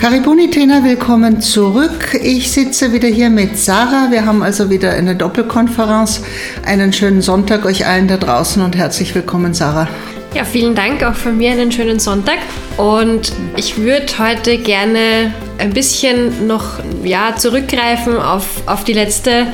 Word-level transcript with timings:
Karibuni 0.00 0.50
Tena, 0.50 0.82
willkommen 0.82 1.42
zurück. 1.42 2.18
Ich 2.22 2.50
sitze 2.52 2.94
wieder 2.94 3.08
hier 3.08 3.28
mit 3.28 3.58
Sarah. 3.58 4.10
Wir 4.10 4.24
haben 4.24 4.42
also 4.42 4.70
wieder 4.70 4.92
eine 4.92 5.14
Doppelkonferenz. 5.14 6.22
Einen 6.64 6.94
schönen 6.94 7.20
Sonntag 7.20 7.66
euch 7.66 7.86
allen 7.86 8.08
da 8.08 8.16
draußen 8.16 8.62
und 8.62 8.74
herzlich 8.74 9.14
willkommen, 9.14 9.52
Sarah. 9.52 9.88
Ja, 10.34 10.46
vielen 10.46 10.74
Dank 10.74 11.02
auch 11.02 11.12
von 11.12 11.36
mir 11.36 11.50
einen 11.50 11.70
schönen 11.70 11.98
Sonntag. 11.98 12.38
Und 12.78 13.32
ich 13.56 13.76
würde 13.76 14.06
heute 14.18 14.56
gerne 14.56 15.34
ein 15.58 15.74
bisschen 15.74 16.46
noch 16.46 16.78
ja, 17.04 17.36
zurückgreifen 17.36 18.16
auf, 18.16 18.46
auf 18.64 18.84
die 18.84 18.94
letzte 18.94 19.48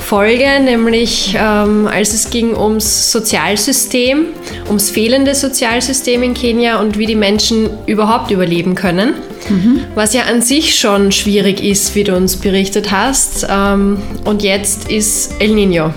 Folge, 0.00 0.58
nämlich 0.60 1.36
ähm, 1.38 1.86
als 1.86 2.12
es 2.12 2.30
ging 2.30 2.56
ums 2.56 3.12
Sozialsystem, 3.12 4.26
ums 4.66 4.90
fehlende 4.90 5.36
Sozialsystem 5.36 6.24
in 6.24 6.34
Kenia 6.34 6.80
und 6.80 6.98
wie 6.98 7.06
die 7.06 7.14
Menschen 7.14 7.70
überhaupt 7.86 8.32
überleben 8.32 8.74
können. 8.74 9.14
Mhm. 9.48 9.84
Was 9.94 10.14
ja 10.14 10.22
an 10.22 10.42
sich 10.42 10.78
schon 10.78 11.12
schwierig 11.12 11.62
ist, 11.62 11.94
wie 11.94 12.04
du 12.04 12.14
uns 12.16 12.36
berichtet 12.36 12.90
hast. 12.90 13.46
Ähm, 13.48 13.98
und 14.24 14.42
jetzt 14.42 14.90
ist 14.90 15.34
El 15.40 15.54
Nino. 15.54 15.92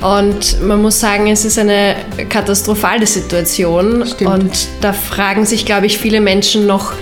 Und 0.00 0.62
man 0.62 0.80
muss 0.80 0.98
sagen, 0.98 1.26
es 1.26 1.44
ist 1.44 1.58
eine 1.58 1.94
katastrophale 2.28 3.06
Situation. 3.06 4.04
Stimmt. 4.06 4.30
Und 4.30 4.68
da 4.80 4.92
fragen 4.92 5.44
sich, 5.44 5.66
glaube 5.66 5.86
ich, 5.86 5.98
viele 5.98 6.20
Menschen 6.20 6.66
noch 6.66 6.94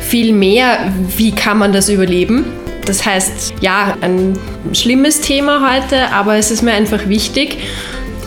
viel 0.00 0.32
mehr, 0.32 0.92
wie 1.16 1.32
kann 1.32 1.58
man 1.58 1.72
das 1.72 1.88
überleben? 1.88 2.44
Das 2.84 3.04
heißt, 3.04 3.54
ja, 3.60 3.96
ein 4.00 4.38
schlimmes 4.72 5.20
Thema 5.20 5.74
heute, 5.74 6.12
aber 6.12 6.36
es 6.36 6.52
ist 6.52 6.62
mir 6.62 6.72
einfach 6.72 7.08
wichtig. 7.08 7.58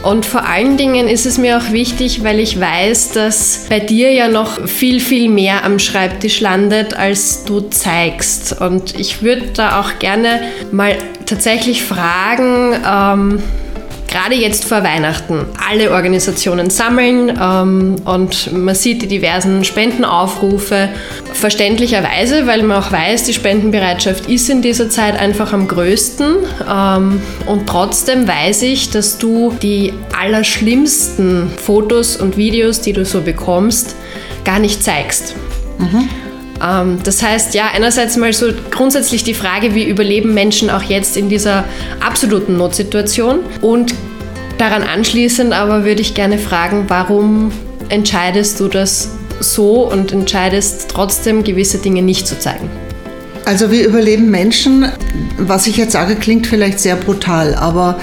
Und 0.02 0.26
vor 0.26 0.46
allen 0.46 0.78
Dingen 0.78 1.08
ist 1.08 1.26
es 1.26 1.38
mir 1.38 1.58
auch 1.58 1.72
wichtig, 1.72 2.24
weil 2.24 2.40
ich 2.40 2.60
weiß, 2.60 3.12
dass 3.12 3.66
bei 3.70 3.80
dir 3.80 4.12
ja 4.12 4.30
noch 4.30 4.66
viel, 4.68 5.02
viel 5.02 5.30
mehr 5.30 5.66
am 5.66 5.78
Schreibtisch 5.78 6.40
landet, 6.40 6.94
als 6.94 7.44
du 7.44 7.60
zeigst. 7.62 8.62
Und 8.62 8.98
ich 8.98 9.22
würde 9.22 9.48
da 9.54 9.82
auch 9.82 10.00
gerne 10.00 10.42
mal 10.72 10.96
tatsächlich 11.26 11.84
fragen, 11.84 12.76
ähm, 12.86 13.44
gerade 14.10 14.36
jetzt 14.36 14.66
vor 14.66 14.84
Weihnachten 14.84 15.46
alle 15.70 15.92
Organisationen 15.92 16.70
sammeln 16.70 17.38
ähm, 17.42 17.96
und 18.06 18.52
man 18.52 18.76
sieht 18.76 19.02
die 19.02 19.08
diversen 19.08 19.64
Spendenaufrufe. 19.64 20.90
Verständlicherweise, 21.34 22.48
weil 22.48 22.64
man 22.64 22.84
auch 22.84 22.92
weiß, 22.92 23.24
die 23.26 23.34
Spendenbereitschaft 23.34 24.28
ist 24.28 24.50
in 24.50 24.62
dieser 24.62 24.90
Zeit 24.90 25.18
einfach 25.18 25.54
am 25.54 25.68
größten. 25.68 26.36
Ähm, 26.70 27.22
und 27.46 27.68
trotzdem 27.68 28.28
weiß 28.28 28.64
ich, 28.64 28.90
dass 28.90 29.18
du 29.18 29.54
die 29.62 29.94
allerschlimmsten 30.20 31.52
Fotos 31.58 32.18
und 32.18 32.36
Videos, 32.36 32.82
die 32.82 32.94
du 32.94 33.06
so 33.06 33.22
bekommst, 33.22 33.96
gar 34.44 34.60
nicht 34.60 34.84
zeigst. 34.84 35.36
Mhm. 35.78 36.10
Ähm, 36.64 37.00
das 37.04 37.22
heißt, 37.22 37.54
ja, 37.54 37.70
einerseits 37.74 38.18
mal 38.18 38.34
so 38.34 38.48
grundsätzlich 38.72 39.24
die 39.24 39.34
Frage, 39.34 39.76
wie 39.76 39.84
überleben 39.84 40.34
Menschen 40.34 40.70
auch 40.70 40.84
jetzt 40.84 41.18
in 41.18 41.30
dieser 41.30 41.66
absoluten 42.00 42.58
Notsituation 42.58 43.40
und 43.62 43.94
daran 44.58 44.84
anschließend 44.84 45.54
aber 45.54 45.86
würde 45.86 46.02
ich 46.02 46.14
gerne 46.14 46.38
fragen, 46.38 46.86
warum 46.90 47.52
entscheidest 47.88 48.60
du 48.60 48.68
das 48.68 49.10
so 49.40 49.90
und 49.90 50.12
entscheidest 50.12 50.90
trotzdem 50.92 51.44
gewisse 51.44 51.78
Dinge 51.78 52.02
nicht 52.02 52.28
zu 52.28 52.38
zeigen? 52.38 52.70
Also 53.46 53.72
wir 53.72 53.88
überleben 53.88 54.30
Menschen, 54.30 54.92
was 55.38 55.66
ich 55.66 55.78
jetzt 55.78 55.94
sage, 55.94 56.18
klingt 56.18 56.46
vielleicht 56.46 56.80
sehr 56.80 56.98
brutal, 56.98 57.56
aber 57.56 58.00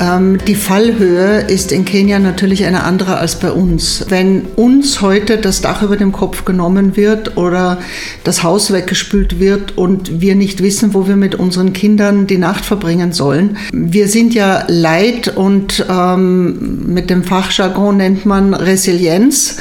die 0.00 0.54
Fallhöhe 0.54 1.40
ist 1.40 1.72
in 1.72 1.84
Kenia 1.84 2.20
natürlich 2.20 2.64
eine 2.64 2.84
andere 2.84 3.16
als 3.16 3.40
bei 3.40 3.50
uns. 3.50 4.06
Wenn 4.08 4.42
uns 4.54 5.00
heute 5.00 5.38
das 5.38 5.60
Dach 5.60 5.82
über 5.82 5.96
dem 5.96 6.12
Kopf 6.12 6.44
genommen 6.44 6.96
wird 6.96 7.36
oder 7.36 7.78
das 8.22 8.44
Haus 8.44 8.72
weggespült 8.72 9.40
wird 9.40 9.76
und 9.76 10.20
wir 10.20 10.36
nicht 10.36 10.62
wissen, 10.62 10.94
wo 10.94 11.08
wir 11.08 11.16
mit 11.16 11.34
unseren 11.34 11.72
Kindern 11.72 12.28
die 12.28 12.38
Nacht 12.38 12.64
verbringen 12.64 13.12
sollen. 13.12 13.56
Wir 13.72 14.06
sind 14.06 14.34
ja 14.34 14.64
Leid 14.68 15.36
und 15.36 15.84
ähm, 15.90 16.84
mit 16.86 17.10
dem 17.10 17.24
Fachjargon 17.24 17.96
nennt 17.96 18.24
man 18.24 18.54
Resilienz. 18.54 19.56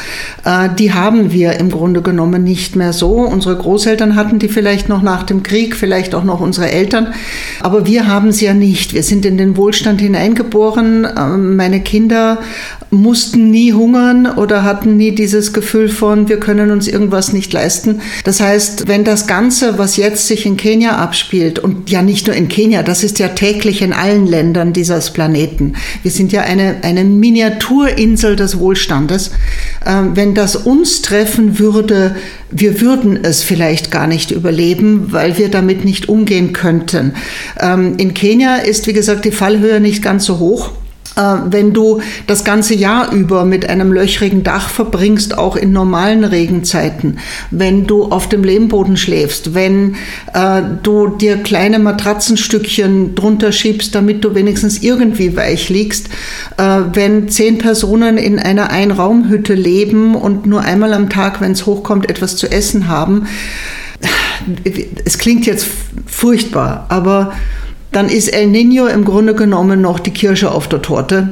Äh, 0.45 0.69
die 0.77 0.93
haben 0.93 1.31
wir 1.31 1.59
im 1.59 1.71
Grunde 1.71 2.03
genommen 2.03 2.43
nicht 2.43 2.75
mehr 2.75 2.93
so. 2.93 3.13
Unsere 3.21 3.55
Großeltern 3.55 4.15
hatten 4.15 4.37
die 4.37 4.49
vielleicht 4.49 4.87
noch 4.87 5.01
nach 5.01 5.23
dem 5.23 5.41
Krieg, 5.41 5.75
vielleicht 5.75 6.13
auch 6.13 6.23
noch 6.23 6.41
unsere 6.41 6.69
Eltern, 6.69 7.13
aber 7.61 7.87
wir 7.87 8.07
haben 8.07 8.31
sie 8.31 8.45
ja 8.45 8.53
nicht. 8.53 8.93
Wir 8.93 9.03
sind 9.03 9.25
in 9.25 9.37
den 9.37 9.57
Wohlstand 9.57 9.99
hinein 9.99 10.26
eingeboren. 10.27 11.07
Ähm, 11.17 11.55
meine 11.55 11.81
Kinder 11.81 12.39
mussten 12.89 13.51
nie 13.51 13.73
hungern 13.73 14.25
oder 14.25 14.63
hatten 14.63 14.97
nie 14.97 15.13
dieses 15.13 15.51
Gefühl 15.51 15.89
von, 15.89 16.29
wir 16.29 16.39
können 16.39 16.71
uns 16.71 16.87
irgendwas 16.87 17.33
nicht 17.33 17.51
leisten. 17.51 18.01
Das 18.23 18.39
heißt, 18.39 18.87
wenn 18.87 19.03
das 19.03 19.27
Ganze, 19.27 19.77
was 19.77 19.97
jetzt 19.97 20.27
sich 20.27 20.45
in 20.45 20.57
Kenia 20.57 20.97
abspielt, 20.97 21.59
und 21.59 21.89
ja 21.89 22.01
nicht 22.01 22.27
nur 22.27 22.35
in 22.35 22.47
Kenia, 22.47 22.83
das 22.83 23.03
ist 23.03 23.19
ja 23.19 23.29
täglich 23.29 23.81
in 23.81 23.93
allen 23.93 24.25
Ländern 24.25 24.73
dieses 24.73 25.11
Planeten. 25.11 25.73
Wir 26.03 26.11
sind 26.11 26.31
ja 26.31 26.41
eine, 26.41 26.77
eine 26.83 27.03
Miniaturinsel 27.03 28.35
des 28.35 28.59
Wohlstandes. 28.59 29.31
Ähm, 29.85 30.15
wenn 30.15 30.33
das 30.33 30.55
uns 30.55 31.01
treffen 31.01 31.59
würde, 31.59 32.15
wir 32.49 32.79
würden 32.79 33.23
es 33.23 33.43
vielleicht 33.43 33.91
gar 33.91 34.07
nicht 34.07 34.31
überleben, 34.31 35.11
weil 35.11 35.37
wir 35.37 35.49
damit 35.49 35.83
nicht 35.83 36.07
umgehen 36.07 36.53
könnten. 36.53 37.13
Ähm, 37.59 37.95
in 37.97 38.13
Kenia 38.13 38.57
ist, 38.57 38.87
wie 38.87 38.93
gesagt, 38.93 39.25
die 39.25 39.31
Fallhöhe 39.31 39.81
nicht 39.81 40.01
ganz 40.01 40.25
so 40.25 40.39
hoch. 40.39 40.71
Äh, 41.17 41.51
wenn 41.51 41.73
du 41.73 42.01
das 42.27 42.43
ganze 42.43 42.75
Jahr 42.75 43.11
über 43.11 43.43
mit 43.43 43.67
einem 43.69 43.91
löchrigen 43.91 44.43
Dach 44.43 44.69
verbringst, 44.69 45.37
auch 45.37 45.55
in 45.55 45.71
normalen 45.71 46.23
Regenzeiten, 46.23 47.17
wenn 47.51 47.87
du 47.87 48.05
auf 48.05 48.29
dem 48.29 48.43
Lehmboden 48.43 48.97
schläfst, 48.97 49.53
wenn 49.55 49.95
äh, 50.33 50.61
du 50.83 51.07
dir 51.09 51.37
kleine 51.37 51.79
Matratzenstückchen 51.79 53.15
drunter 53.15 53.51
schiebst, 53.51 53.95
damit 53.95 54.23
du 54.23 54.35
wenigstens 54.35 54.83
irgendwie 54.83 55.35
weich 55.35 55.69
liegst, 55.69 56.09
äh, 56.57 56.81
wenn 56.93 57.29
zehn 57.29 57.57
Personen 57.57 58.17
in 58.17 58.37
einer 58.37 58.69
Einraumhütte 58.69 59.55
leben 59.55 60.15
und 60.15 60.45
nur 60.45 60.61
einmal 60.61 60.93
am 60.93 61.09
Tag, 61.09 61.41
wenn 61.41 61.53
es 61.53 61.65
hochkommt, 61.65 62.09
etwas 62.09 62.35
zu 62.35 62.51
essen 62.51 62.87
haben, 62.87 63.27
es 65.03 65.17
klingt 65.17 65.47
jetzt 65.47 65.67
furchtbar, 66.05 66.85
aber 66.89 67.33
dann 67.97 68.09
ist 68.09 68.27
El 68.27 68.45
Nino 68.45 68.85
im 68.85 69.05
Grunde 69.05 69.33
genommen 69.33 69.81
noch 69.81 69.97
die 69.97 70.11
Kirsche 70.11 70.51
auf 70.51 70.67
der 70.67 70.83
Torte. 70.83 71.29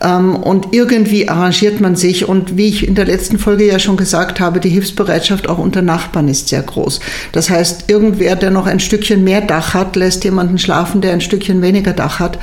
Ähm, 0.00 0.36
und 0.36 0.68
irgendwie 0.70 1.28
arrangiert 1.28 1.80
man 1.80 1.96
sich. 1.96 2.28
Und 2.28 2.56
wie 2.56 2.68
ich 2.68 2.86
in 2.86 2.94
der 2.94 3.06
letzten 3.06 3.36
Folge 3.36 3.66
ja 3.66 3.80
schon 3.80 3.96
gesagt 3.96 4.38
habe, 4.38 4.60
die 4.60 4.68
Hilfsbereitschaft 4.68 5.48
auch 5.48 5.58
unter 5.58 5.82
Nachbarn 5.82 6.28
ist 6.28 6.46
sehr 6.46 6.62
groß. 6.62 7.00
Das 7.32 7.50
heißt, 7.50 7.90
irgendwer, 7.90 8.36
der 8.36 8.52
noch 8.52 8.66
ein 8.66 8.78
Stückchen 8.78 9.24
mehr 9.24 9.40
Dach 9.40 9.74
hat, 9.74 9.96
lässt 9.96 10.22
jemanden 10.22 10.58
schlafen, 10.58 11.00
der 11.00 11.14
ein 11.14 11.20
Stückchen 11.20 11.62
weniger 11.62 11.92
Dach 11.92 12.20
hat. 12.20 12.38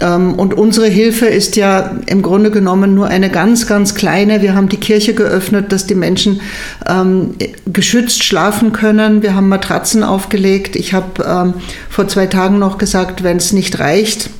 Ähm, 0.00 0.34
und 0.34 0.54
unsere 0.54 0.86
Hilfe 0.86 1.26
ist 1.26 1.56
ja 1.56 1.96
im 2.06 2.22
Grunde 2.22 2.50
genommen 2.50 2.94
nur 2.94 3.06
eine 3.06 3.30
ganz, 3.30 3.66
ganz 3.66 3.94
kleine. 3.94 4.42
Wir 4.42 4.54
haben 4.54 4.68
die 4.68 4.78
Kirche 4.78 5.14
geöffnet, 5.14 5.72
dass 5.72 5.86
die 5.86 5.94
Menschen 5.94 6.40
ähm, 6.86 7.34
geschützt 7.66 8.24
schlafen 8.24 8.72
können. 8.72 9.22
Wir 9.22 9.34
haben 9.34 9.48
Matratzen 9.48 10.02
aufgelegt. 10.02 10.76
Ich 10.76 10.94
habe 10.94 11.24
ähm, 11.24 11.54
vor 11.88 12.08
zwei 12.08 12.26
Tagen 12.26 12.58
noch 12.58 12.78
gesagt, 12.78 13.22
wenn 13.22 13.36
es 13.36 13.52
nicht 13.52 13.78
reicht, 13.78 14.30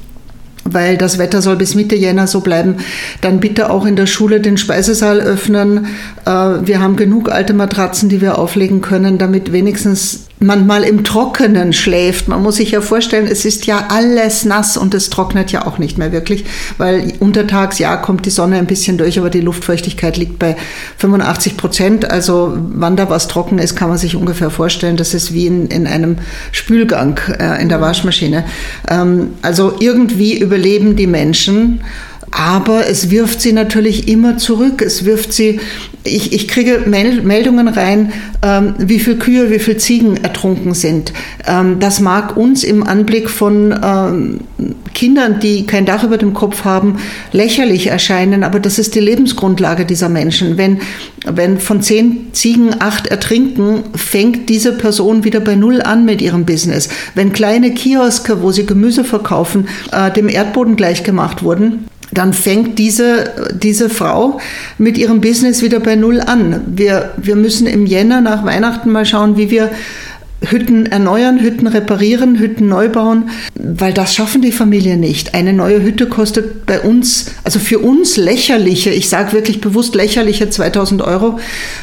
weil 0.64 0.96
das 0.96 1.18
Wetter 1.18 1.42
soll 1.42 1.56
bis 1.56 1.74
Mitte 1.74 1.96
Jänner 1.96 2.26
so 2.26 2.40
bleiben, 2.40 2.76
dann 3.20 3.40
bitte 3.40 3.70
auch 3.70 3.86
in 3.86 3.96
der 3.96 4.06
Schule 4.06 4.40
den 4.40 4.56
Speisesaal 4.56 5.20
öffnen. 5.20 5.86
Äh, 6.24 6.30
wir 6.30 6.80
haben 6.80 6.96
genug 6.96 7.30
alte 7.30 7.52
Matratzen, 7.52 8.08
die 8.08 8.20
wir 8.20 8.38
auflegen 8.38 8.80
können, 8.80 9.18
damit 9.18 9.52
wenigstens 9.52 10.29
man 10.40 10.66
mal 10.66 10.84
im 10.84 11.04
Trockenen 11.04 11.74
schläft. 11.74 12.26
Man 12.26 12.42
muss 12.42 12.56
sich 12.56 12.70
ja 12.70 12.80
vorstellen, 12.80 13.26
es 13.26 13.44
ist 13.44 13.66
ja 13.66 13.88
alles 13.90 14.46
nass 14.46 14.78
und 14.78 14.94
es 14.94 15.10
trocknet 15.10 15.52
ja 15.52 15.66
auch 15.66 15.76
nicht 15.76 15.98
mehr 15.98 16.12
wirklich, 16.12 16.46
weil 16.78 17.12
untertags, 17.20 17.78
ja, 17.78 17.96
kommt 17.96 18.24
die 18.24 18.30
Sonne 18.30 18.56
ein 18.56 18.66
bisschen 18.66 18.96
durch, 18.96 19.18
aber 19.18 19.28
die 19.28 19.42
Luftfeuchtigkeit 19.42 20.16
liegt 20.16 20.38
bei 20.38 20.56
85 20.96 21.58
Prozent. 21.58 22.10
Also 22.10 22.56
wann 22.56 22.96
da 22.96 23.10
was 23.10 23.28
trocken 23.28 23.58
ist, 23.58 23.76
kann 23.76 23.90
man 23.90 23.98
sich 23.98 24.16
ungefähr 24.16 24.48
vorstellen, 24.48 24.96
das 24.96 25.12
ist 25.12 25.34
wie 25.34 25.46
in, 25.46 25.66
in 25.66 25.86
einem 25.86 26.16
Spülgang 26.52 27.20
äh, 27.38 27.60
in 27.60 27.68
der 27.68 27.82
Waschmaschine. 27.82 28.44
Ähm, 28.88 29.34
also 29.42 29.76
irgendwie 29.78 30.38
überleben 30.38 30.96
die 30.96 31.06
Menschen 31.06 31.82
aber 32.30 32.86
es 32.88 33.10
wirft 33.10 33.40
sie 33.40 33.52
natürlich 33.52 34.08
immer 34.08 34.38
zurück. 34.38 34.82
Es 34.82 35.04
wirft 35.04 35.32
sie, 35.32 35.60
ich, 36.04 36.32
ich 36.32 36.48
kriege 36.48 36.84
Meldungen 36.86 37.68
rein, 37.68 38.12
ähm, 38.42 38.74
wie 38.78 39.00
viele 39.00 39.16
Kühe, 39.16 39.50
wie 39.50 39.58
viele 39.58 39.78
Ziegen 39.78 40.16
ertrunken 40.16 40.74
sind. 40.74 41.12
Ähm, 41.46 41.80
das 41.80 42.00
mag 42.00 42.36
uns 42.36 42.62
im 42.62 42.86
Anblick 42.86 43.28
von 43.28 43.74
ähm, 43.82 44.40
Kindern, 44.94 45.40
die 45.40 45.66
kein 45.66 45.86
Dach 45.86 46.04
über 46.04 46.18
dem 46.18 46.32
Kopf 46.32 46.64
haben, 46.64 46.98
lächerlich 47.32 47.88
erscheinen, 47.88 48.44
aber 48.44 48.60
das 48.60 48.78
ist 48.78 48.94
die 48.94 49.00
Lebensgrundlage 49.00 49.84
dieser 49.84 50.08
Menschen. 50.08 50.56
Wenn, 50.56 50.80
wenn 51.26 51.58
von 51.58 51.82
zehn 51.82 52.28
Ziegen 52.32 52.76
acht 52.78 53.08
ertrinken, 53.08 53.82
fängt 53.94 54.48
diese 54.48 54.72
Person 54.72 55.24
wieder 55.24 55.40
bei 55.40 55.56
Null 55.56 55.82
an 55.82 56.04
mit 56.04 56.22
ihrem 56.22 56.44
Business. 56.44 56.88
Wenn 57.14 57.32
kleine 57.32 57.72
Kioske, 57.72 58.40
wo 58.42 58.52
sie 58.52 58.66
Gemüse 58.66 59.04
verkaufen, 59.04 59.68
äh, 59.92 60.10
dem 60.12 60.28
Erdboden 60.28 60.76
gleichgemacht 60.76 61.42
wurden, 61.42 61.86
dann 62.12 62.32
fängt 62.32 62.78
diese, 62.78 63.50
diese 63.54 63.88
Frau 63.88 64.40
mit 64.78 64.98
ihrem 64.98 65.20
Business 65.20 65.62
wieder 65.62 65.80
bei 65.80 65.96
Null 65.96 66.20
an. 66.20 66.62
Wir, 66.66 67.12
wir 67.16 67.36
müssen 67.36 67.66
im 67.66 67.86
Jänner 67.86 68.20
nach 68.20 68.44
Weihnachten 68.44 68.90
mal 68.90 69.06
schauen, 69.06 69.36
wie 69.36 69.50
wir 69.50 69.70
Hütten 70.42 70.86
erneuern, 70.86 71.40
Hütten 71.40 71.66
reparieren, 71.66 72.38
Hütten 72.38 72.68
neu 72.68 72.88
bauen, 72.88 73.30
weil 73.54 73.92
das 73.92 74.14
schaffen 74.14 74.40
die 74.40 74.52
Familien 74.52 74.98
nicht. 74.98 75.34
Eine 75.34 75.52
neue 75.52 75.82
Hütte 75.82 76.06
kostet 76.06 76.64
bei 76.64 76.80
uns, 76.80 77.26
also 77.44 77.58
für 77.58 77.78
uns 77.78 78.16
lächerliche, 78.16 78.90
ich 78.90 79.08
sage 79.08 79.32
wirklich 79.32 79.60
bewusst 79.60 79.94
lächerliche 79.94 80.48
2000 80.48 81.02
Euro, 81.02 81.38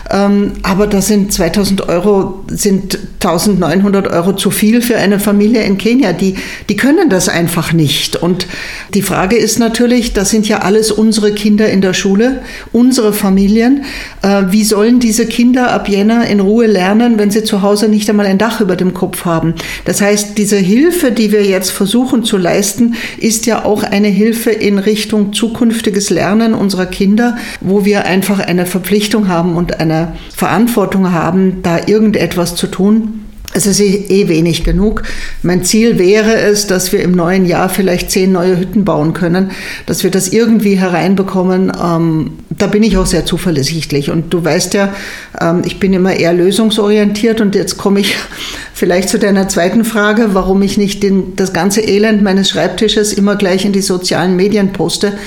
ähm, 0.10 0.54
aber 0.64 0.88
da 0.88 1.02
sind 1.02 1.32
2000 1.32 1.88
Euro, 1.88 2.46
sind 2.48 2.98
1900 3.20 4.08
Euro 4.08 4.34
zu 4.34 4.52
viel 4.52 4.82
für 4.82 4.98
eine 4.98 5.20
Familie 5.20 5.64
in 5.64 5.78
Kenia. 5.78 6.14
Die, 6.14 6.36
die 6.70 6.78
können 6.78 7.10
das 7.10 7.30
einfach 7.30 7.74
nicht. 7.74 8.16
Und 8.16 8.48
die 8.94 9.02
Frage 9.02 9.36
ist 9.36 9.60
natürlich, 9.60 10.14
das 10.14 10.30
sind 10.30 10.48
ja 10.48 10.60
alles 10.60 10.92
unsere 10.92 11.32
Kinder 11.34 11.70
in 11.70 11.82
der 11.82 11.94
Schule, 11.94 12.42
unsere 12.72 13.14
Familien. 13.14 13.86
Äh, 14.22 14.44
wie 14.50 14.64
sollen 14.64 15.00
diese 15.00 15.26
Kinder 15.26 15.72
ab 15.72 15.90
Jänner 15.90 16.28
in 16.28 16.40
Ruhe 16.40 16.68
lernen, 16.68 17.20
wenn 17.20 17.30
sie 17.32 17.44
zu 17.44 17.62
Hause 17.62 17.88
nicht 17.88 18.10
einmal 18.10 18.26
ein 18.26 18.38
Dach 18.38 18.47
über 18.60 18.76
dem 18.76 18.94
Kopf 18.94 19.26
haben. 19.26 19.54
Das 19.86 20.02
heißt, 20.02 20.38
diese 20.38 20.58
Hilfe, 20.58 21.12
die 21.12 21.32
wir 21.32 21.46
jetzt 21.46 21.72
versuchen 21.72 22.24
zu 22.24 22.38
leisten, 22.38 22.96
ist 23.18 23.46
ja 23.46 23.66
auch 23.66 23.84
eine 23.84 24.08
Hilfe 24.08 24.52
in 24.52 24.80
Richtung 24.80 25.34
zukünftiges 25.34 26.10
Lernen 26.10 26.54
unserer 26.54 26.86
Kinder, 26.86 27.38
wo 27.62 27.86
wir 27.86 28.06
einfach 28.06 28.40
eine 28.40 28.66
Verpflichtung 28.66 29.28
haben 29.28 29.56
und 29.56 29.80
eine 29.80 30.14
Verantwortung 30.36 31.12
haben, 31.12 31.62
da 31.62 31.80
irgendetwas 31.86 32.56
zu 32.56 32.68
tun. 32.68 33.27
Es 33.54 33.66
ist 33.66 33.80
eh 33.80 34.28
wenig 34.28 34.66
genug. 34.66 35.04
Mein 35.42 35.64
Ziel 35.64 35.98
wäre 35.98 36.36
es, 36.36 36.68
dass 36.68 36.92
wir 36.92 37.02
im 37.02 37.14
neuen 37.14 37.46
Jahr 37.46 37.70
vielleicht 37.70 38.12
zehn 38.12 38.32
neue 38.32 38.60
Hütten 38.60 38.84
bauen 38.84 39.14
können, 39.14 39.52
dass 39.86 40.04
wir 40.04 40.12
das 40.12 40.28
irgendwie 40.28 40.76
hereinbekommen. 40.76 41.72
Ähm, 41.82 42.32
da 42.50 42.68
bin 42.68 42.84
ich 42.84 42.98
auch 42.98 43.06
sehr 43.06 43.26
zuversichtlich. 43.26 44.12
Und 44.12 44.34
du 44.34 44.44
weißt 44.44 44.74
ja, 44.74 44.94
ähm, 45.40 45.62
ich 45.66 45.80
bin 45.80 45.94
immer 45.94 46.14
eher 46.14 46.34
lösungsorientiert. 46.34 47.40
Und 47.40 47.56
jetzt 47.56 47.78
komme 47.78 48.02
ich 48.02 48.18
vielleicht 48.74 49.10
zu 49.10 49.18
deiner 49.18 49.48
zweiten 49.48 49.86
Frage, 49.86 50.34
warum 50.34 50.62
ich 50.62 50.78
nicht 50.78 51.02
den, 51.02 51.36
das 51.38 51.54
ganze 51.54 51.82
Elend 51.82 52.22
meines 52.22 52.50
Schreibtisches 52.50 53.14
immer 53.14 53.38
gleich 53.38 53.64
in 53.64 53.72
die 53.72 53.82
sozialen 53.82 54.36
Medien 54.36 54.74
poste. 54.74 55.18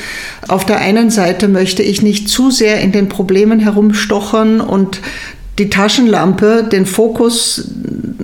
Auf 0.47 0.67
der 0.67 0.79
einen 0.79 1.11
Seite 1.11 1.49
möchte 1.49 1.83
ich 1.83 2.03
nicht 2.03 2.29
zu 2.29 2.51
sehr 2.51 2.81
in 2.81 2.93
den 2.93 3.09
Problemen 3.09 3.61
herumstochern 3.61 4.61
und 4.61 5.01
die 5.61 5.69
Taschenlampe, 5.69 6.65
den 6.65 6.87
Fokus 6.87 7.69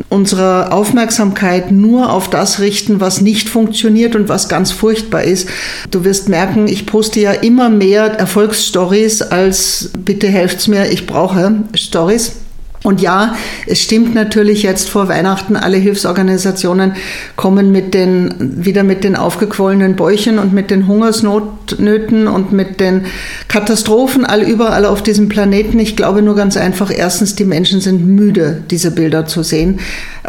unserer 0.08 0.72
Aufmerksamkeit 0.72 1.70
nur 1.70 2.10
auf 2.10 2.30
das 2.30 2.60
richten, 2.60 3.00
was 3.00 3.20
nicht 3.20 3.50
funktioniert 3.50 4.16
und 4.16 4.30
was 4.30 4.48
ganz 4.48 4.72
furchtbar 4.72 5.22
ist. 5.24 5.48
Du 5.90 6.04
wirst 6.04 6.30
merken, 6.30 6.66
ich 6.66 6.86
poste 6.86 7.20
ja 7.20 7.32
immer 7.32 7.68
mehr 7.68 8.06
Erfolgsstories 8.06 9.20
als 9.20 9.90
bitte 9.98 10.28
helft's 10.28 10.66
mir, 10.66 10.90
ich 10.90 11.06
brauche 11.06 11.64
Stories. 11.74 12.45
Und 12.86 13.00
ja, 13.00 13.34
es 13.66 13.82
stimmt 13.82 14.14
natürlich 14.14 14.62
jetzt 14.62 14.88
vor 14.88 15.08
Weihnachten, 15.08 15.56
alle 15.56 15.76
Hilfsorganisationen 15.76 16.92
kommen 17.34 17.72
mit 17.72 17.94
den, 17.94 18.32
wieder 18.38 18.84
mit 18.84 19.02
den 19.02 19.16
aufgequollenen 19.16 19.96
Bäuchen 19.96 20.38
und 20.38 20.52
mit 20.52 20.70
den 20.70 20.86
Hungersnöten 20.86 22.28
und 22.28 22.52
mit 22.52 22.78
den 22.78 23.06
Katastrophen 23.48 24.24
all 24.24 24.42
überall 24.42 24.84
auf 24.84 25.02
diesem 25.02 25.28
Planeten. 25.28 25.80
Ich 25.80 25.96
glaube 25.96 26.22
nur 26.22 26.36
ganz 26.36 26.56
einfach, 26.56 26.92
erstens, 26.96 27.34
die 27.34 27.44
Menschen 27.44 27.80
sind 27.80 28.06
müde, 28.06 28.62
diese 28.70 28.92
Bilder 28.92 29.26
zu 29.26 29.42
sehen. 29.42 29.80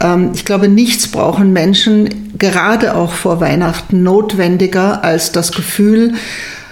Ähm, 0.01 0.31
ich 0.33 0.43
glaube, 0.43 0.67
nichts 0.67 1.09
brauchen 1.09 1.53
Menschen, 1.53 2.33
gerade 2.39 2.95
auch 2.95 3.11
vor 3.11 3.39
Weihnachten, 3.39 4.01
notwendiger 4.01 5.03
als 5.03 5.31
das 5.31 5.51
Gefühl, 5.51 6.15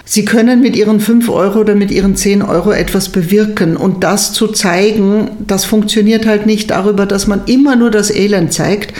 Sie 0.08 0.24
können 0.24 0.60
mit 0.60 0.76
Ihren 0.76 1.00
5 1.00 1.28
Euro 1.28 1.58
oder 1.58 1.74
mit 1.74 1.90
Ihren 1.90 2.14
10 2.14 2.42
Euro 2.42 2.70
etwas 2.70 3.08
bewirken. 3.08 3.76
Und 3.76 4.04
das 4.04 4.32
zu 4.32 4.46
zeigen, 4.46 5.32
das 5.44 5.64
funktioniert 5.64 6.26
halt 6.26 6.46
nicht 6.46 6.70
darüber, 6.70 7.06
dass 7.06 7.26
man 7.26 7.42
immer 7.46 7.74
nur 7.74 7.90
das 7.90 8.10
Elend 8.10 8.52
zeigt, 8.52 8.94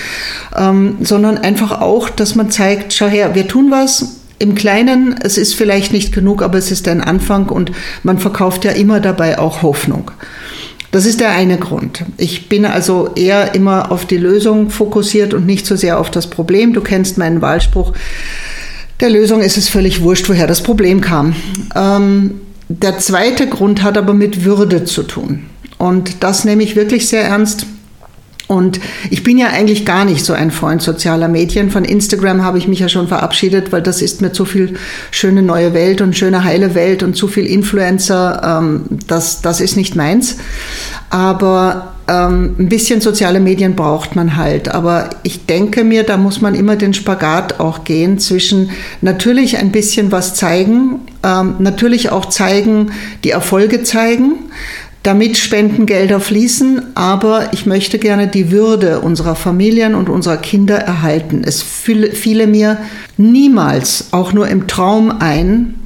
ähm, 0.57 0.97
sondern 1.03 1.39
einfach 1.39 1.81
auch, 1.81 2.11
dass 2.11 2.35
man 2.35 2.51
zeigt, 2.51 2.93
schau 2.93 3.07
her, 3.07 3.37
wir 3.37 3.47
tun 3.47 3.71
was, 3.71 4.17
im 4.39 4.55
Kleinen, 4.55 5.15
es 5.23 5.39
ist 5.39 5.55
vielleicht 5.55 5.93
nicht 5.93 6.13
genug, 6.13 6.43
aber 6.43 6.59
es 6.59 6.71
ist 6.71 6.89
ein 6.89 7.01
Anfang 7.01 7.49
und 7.49 7.73
man 8.03 8.19
verkauft 8.19 8.65
ja 8.65 8.73
immer 8.73 9.01
dabei 9.01 9.39
auch 9.39 9.63
Hoffnung. 9.63 10.11
Das 10.91 11.07
ist 11.07 11.21
der 11.21 11.31
eine 11.31 11.59
Grund. 11.59 12.05
Ich 12.17 12.49
bin 12.49 12.65
also 12.65 13.11
eher 13.15 13.55
immer 13.55 13.93
auf 13.93 14.07
die 14.07 14.17
Lösung 14.17 14.71
fokussiert 14.71 15.35
und 15.35 15.47
nicht 15.47 15.67
so 15.67 15.77
sehr 15.77 15.99
auf 15.99 16.11
das 16.11 16.29
Problem. 16.29 16.73
Du 16.73 16.81
kennst 16.81 17.17
meinen 17.17 17.43
Wahlspruch. 17.43 17.93
Der 19.01 19.11
Lösung 19.11 19.43
ist 19.43 19.59
es 19.59 19.69
völlig 19.69 20.03
wurscht, 20.03 20.29
woher 20.29 20.47
das 20.47 20.63
Problem 20.63 21.01
kam. 21.01 21.37
Ähm, 21.75 22.41
der 22.69 22.99
zweite 22.99 23.49
Grund 23.49 23.83
hat 23.83 23.99
aber 23.99 24.15
mit 24.15 24.45
Würde 24.45 24.85
zu 24.85 25.03
tun. 25.03 25.45
Und 25.79 26.23
das 26.25 26.45
nehme 26.45 26.63
ich 26.63 26.77
wirklich 26.77 27.09
sehr 27.09 27.23
ernst. 27.23 27.67
Und 28.49 28.81
ich 29.11 29.23
bin 29.23 29.39
ja 29.39 29.49
eigentlich 29.49 29.85
gar 29.85 30.05
nicht 30.05 30.25
so 30.25 30.33
ein 30.33 30.51
Freund 30.51 30.81
sozialer 30.81 31.29
Medien. 31.29 31.71
Von 31.71 31.85
Instagram 31.85 32.43
habe 32.45 32.59
ich 32.59 32.69
mich 32.69 32.79
ja 32.79 32.89
schon 32.89 33.09
verabschiedet, 33.09 33.73
weil 33.73 33.83
das 33.83 34.01
ist 34.01 34.23
mir 34.23 34.33
zu 34.33 34.45
viel 34.45 34.75
schöne 35.11 35.43
neue 35.43 35.75
Welt 35.75 36.01
und 36.01 36.17
schöne 36.17 36.45
heile 36.45 36.75
Welt 36.75 37.03
und 37.03 37.17
zu 37.17 37.27
viel 37.27 37.45
Influencer. 37.45 38.61
Ähm, 38.61 38.85
das, 39.09 39.43
das 39.43 39.61
ist 39.61 39.77
nicht 39.77 39.97
meins. 39.97 40.37
Aber 41.11 41.96
ähm, 42.09 42.57
ein 42.59 42.69
bisschen 42.69 43.01
soziale 43.01 43.41
Medien 43.41 43.75
braucht 43.75 44.17
man 44.17 44.37
halt. 44.37 44.69
Aber 44.69 45.11
ich 45.23 45.47
denke 45.47 45.85
mir, 45.85 46.05
da 46.05 46.17
muss 46.17 46.41
man 46.41 46.55
immer 46.55 46.77
den 46.77 46.95
Spagat 46.95 47.61
auch 47.61 47.85
gehen 47.85 48.19
zwischen 48.19 48.71
natürlich 49.01 49.59
ein 49.59 49.73
bisschen 49.73 50.13
was 50.13 50.35
zeigen, 50.35 51.01
ähm, 51.23 51.57
natürlich 51.59 52.11
auch 52.11 52.27
zeigen, 52.27 52.93
die 53.25 53.31
Erfolge 53.31 53.83
zeigen 53.83 54.35
damit 55.07 55.39
Spendengelder 55.39 56.19
fließen, 56.19 56.97
aber 56.97 57.53
ich 57.53 57.65
möchte 57.65 58.01
gerne 58.01 58.27
die 58.27 58.51
Würde 58.51 58.99
unserer 58.99 59.37
Familien 59.37 59.95
und 59.95 60.09
unserer 60.09 60.37
Kinder 60.37 60.79
erhalten. 60.79 61.43
Es 61.45 61.63
fiele 61.63 62.49
mir 62.49 62.79
niemals, 63.17 64.09
auch 64.11 64.33
nur 64.33 64.49
im 64.49 64.67
Traum 64.67 65.13
ein, 65.21 65.77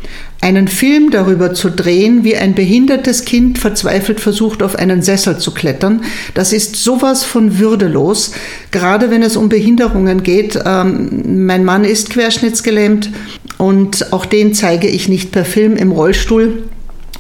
einen 0.40 0.68
Film 0.68 1.10
darüber 1.10 1.52
zu 1.52 1.70
drehen, 1.70 2.24
wie 2.24 2.36
ein 2.36 2.54
behindertes 2.54 3.24
Kind 3.24 3.58
verzweifelt 3.58 4.20
versucht, 4.20 4.62
auf 4.62 4.76
einen 4.76 5.02
Sessel 5.02 5.38
zu 5.38 5.52
klettern. 5.52 6.02
Das 6.34 6.52
ist 6.52 6.76
sowas 6.76 7.24
von 7.24 7.58
würdelos, 7.58 8.32
gerade 8.70 9.10
wenn 9.10 9.22
es 9.22 9.36
um 9.36 9.50
Behinderungen 9.50 10.22
geht. 10.22 10.58
Ähm, 10.64 11.44
mein 11.44 11.64
Mann 11.64 11.84
ist 11.84 12.10
querschnittsgelähmt 12.10 13.10
und 13.58 14.12
auch 14.12 14.24
den 14.24 14.54
zeige 14.54 14.88
ich 14.88 15.08
nicht 15.08 15.30
per 15.30 15.44
Film 15.44 15.76
im 15.76 15.92
Rollstuhl 15.92 16.62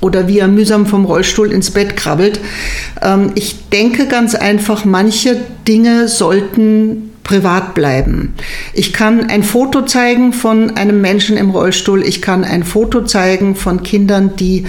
oder 0.00 0.26
wie 0.26 0.38
er 0.38 0.48
mühsam 0.48 0.86
vom 0.86 1.04
Rollstuhl 1.04 1.52
ins 1.52 1.72
Bett 1.72 1.96
krabbelt. 1.96 2.40
Ähm, 3.02 3.32
ich 3.34 3.68
denke 3.68 4.06
ganz 4.06 4.34
einfach, 4.34 4.86
manche 4.86 5.36
Dinge 5.68 6.08
sollten 6.08 7.09
privat 7.30 7.74
bleiben. 7.74 8.34
Ich 8.74 8.92
kann 8.92 9.30
ein 9.30 9.44
Foto 9.44 9.82
zeigen 9.82 10.32
von 10.32 10.76
einem 10.76 11.00
Menschen 11.00 11.36
im 11.36 11.50
Rollstuhl, 11.50 12.04
ich 12.04 12.20
kann 12.20 12.42
ein 12.42 12.64
Foto 12.64 13.02
zeigen 13.02 13.54
von 13.54 13.84
Kindern, 13.84 14.34
die 14.34 14.66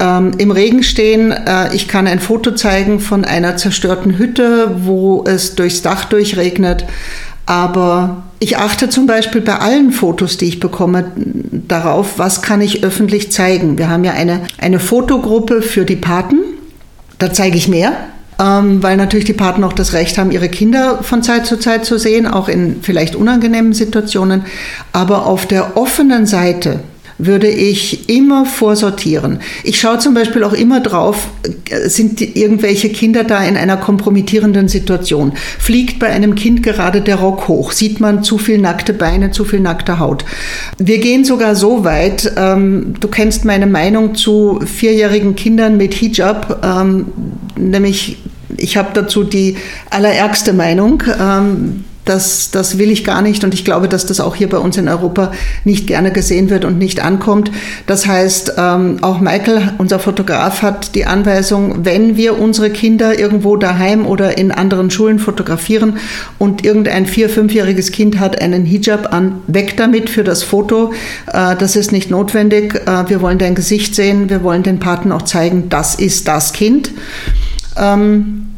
ähm, 0.00 0.32
im 0.38 0.50
Regen 0.50 0.82
stehen, 0.82 1.30
äh, 1.30 1.72
ich 1.72 1.86
kann 1.86 2.08
ein 2.08 2.18
Foto 2.18 2.56
zeigen 2.56 2.98
von 2.98 3.24
einer 3.24 3.56
zerstörten 3.56 4.18
Hütte, 4.18 4.78
wo 4.82 5.22
es 5.28 5.54
durchs 5.54 5.82
Dach 5.82 6.04
durchregnet. 6.06 6.86
Aber 7.46 8.24
ich 8.40 8.56
achte 8.56 8.88
zum 8.88 9.06
Beispiel 9.06 9.40
bei 9.40 9.54
allen 9.54 9.92
Fotos, 9.92 10.36
die 10.38 10.46
ich 10.46 10.58
bekomme, 10.58 11.12
darauf, 11.14 12.18
was 12.18 12.42
kann 12.42 12.60
ich 12.60 12.82
öffentlich 12.82 13.30
zeigen. 13.30 13.78
Wir 13.78 13.88
haben 13.88 14.02
ja 14.02 14.14
eine, 14.14 14.40
eine 14.58 14.80
Fotogruppe 14.80 15.62
für 15.62 15.84
die 15.84 15.94
Paten. 15.94 16.38
Da 17.18 17.32
zeige 17.32 17.56
ich 17.56 17.68
mehr, 17.68 17.92
ähm, 18.38 18.82
weil 18.82 18.96
natürlich 18.96 19.24
die 19.24 19.32
Paten 19.32 19.64
auch 19.64 19.72
das 19.72 19.92
Recht 19.92 20.18
haben, 20.18 20.30
ihre 20.30 20.48
Kinder 20.48 21.02
von 21.02 21.22
Zeit 21.22 21.46
zu 21.46 21.58
Zeit 21.58 21.84
zu 21.84 21.98
sehen, 21.98 22.26
auch 22.26 22.48
in 22.48 22.82
vielleicht 22.82 23.14
unangenehmen 23.14 23.72
Situationen. 23.72 24.44
Aber 24.92 25.26
auf 25.26 25.46
der 25.46 25.76
offenen 25.76 26.26
Seite 26.26 26.80
würde 27.18 27.48
ich 27.48 28.08
immer 28.08 28.44
vorsortieren. 28.44 29.40
Ich 29.64 29.80
schaue 29.80 29.98
zum 29.98 30.14
Beispiel 30.14 30.44
auch 30.44 30.52
immer 30.52 30.80
drauf, 30.80 31.28
sind 31.86 32.20
irgendwelche 32.20 32.90
Kinder 32.90 33.24
da 33.24 33.42
in 33.44 33.56
einer 33.56 33.76
kompromittierenden 33.76 34.68
Situation? 34.68 35.32
Fliegt 35.58 35.98
bei 35.98 36.08
einem 36.08 36.34
Kind 36.34 36.62
gerade 36.62 37.00
der 37.00 37.16
Rock 37.16 37.48
hoch? 37.48 37.72
Sieht 37.72 38.00
man 38.00 38.22
zu 38.24 38.38
viel 38.38 38.58
nackte 38.58 38.92
Beine, 38.92 39.30
zu 39.30 39.44
viel 39.44 39.60
nackte 39.60 39.98
Haut? 39.98 40.24
Wir 40.78 40.98
gehen 40.98 41.24
sogar 41.24 41.54
so 41.54 41.84
weit, 41.84 42.32
ähm, 42.36 42.94
du 43.00 43.08
kennst 43.08 43.44
meine 43.44 43.66
Meinung 43.66 44.14
zu 44.14 44.60
vierjährigen 44.64 45.36
Kindern 45.36 45.76
mit 45.76 45.94
Hijab, 45.94 46.64
ähm, 46.64 47.06
nämlich 47.56 48.18
ich 48.56 48.76
habe 48.76 48.90
dazu 48.92 49.24
die 49.24 49.56
allerärgste 49.90 50.52
Meinung. 50.52 51.02
Ähm, 51.18 51.84
das, 52.04 52.50
das 52.50 52.78
will 52.78 52.90
ich 52.90 53.04
gar 53.04 53.22
nicht 53.22 53.44
und 53.44 53.54
ich 53.54 53.64
glaube, 53.64 53.88
dass 53.88 54.06
das 54.06 54.20
auch 54.20 54.34
hier 54.34 54.48
bei 54.48 54.58
uns 54.58 54.76
in 54.76 54.88
Europa 54.88 55.32
nicht 55.64 55.86
gerne 55.86 56.10
gesehen 56.10 56.50
wird 56.50 56.64
und 56.64 56.78
nicht 56.78 57.00
ankommt. 57.00 57.50
Das 57.86 58.06
heißt, 58.06 58.54
ähm, 58.58 58.98
auch 59.02 59.20
Michael, 59.20 59.74
unser 59.78 59.98
Fotograf, 59.98 60.62
hat 60.62 60.94
die 60.94 61.06
Anweisung, 61.06 61.84
wenn 61.84 62.16
wir 62.16 62.38
unsere 62.38 62.70
Kinder 62.70 63.18
irgendwo 63.18 63.56
daheim 63.56 64.06
oder 64.06 64.36
in 64.36 64.50
anderen 64.50 64.90
Schulen 64.90 65.18
fotografieren 65.18 65.98
und 66.38 66.64
irgendein 66.64 67.06
vier-, 67.06 67.30
fünfjähriges 67.30 67.92
Kind 67.92 68.18
hat 68.18 68.40
einen 68.40 68.64
Hijab 68.64 69.12
an, 69.12 69.40
weg 69.46 69.76
damit 69.76 70.10
für 70.10 70.24
das 70.24 70.42
Foto. 70.42 70.92
Äh, 71.32 71.56
das 71.56 71.76
ist 71.76 71.92
nicht 71.92 72.10
notwendig. 72.10 72.74
Äh, 72.86 73.08
wir 73.08 73.20
wollen 73.20 73.38
dein 73.38 73.54
Gesicht 73.54 73.94
sehen, 73.94 74.28
wir 74.28 74.42
wollen 74.42 74.64
den 74.64 74.80
Paten 74.80 75.12
auch 75.12 75.22
zeigen, 75.22 75.68
das 75.68 75.94
ist 75.94 76.26
das 76.26 76.52
Kind. 76.52 76.90
Ähm, 77.76 78.51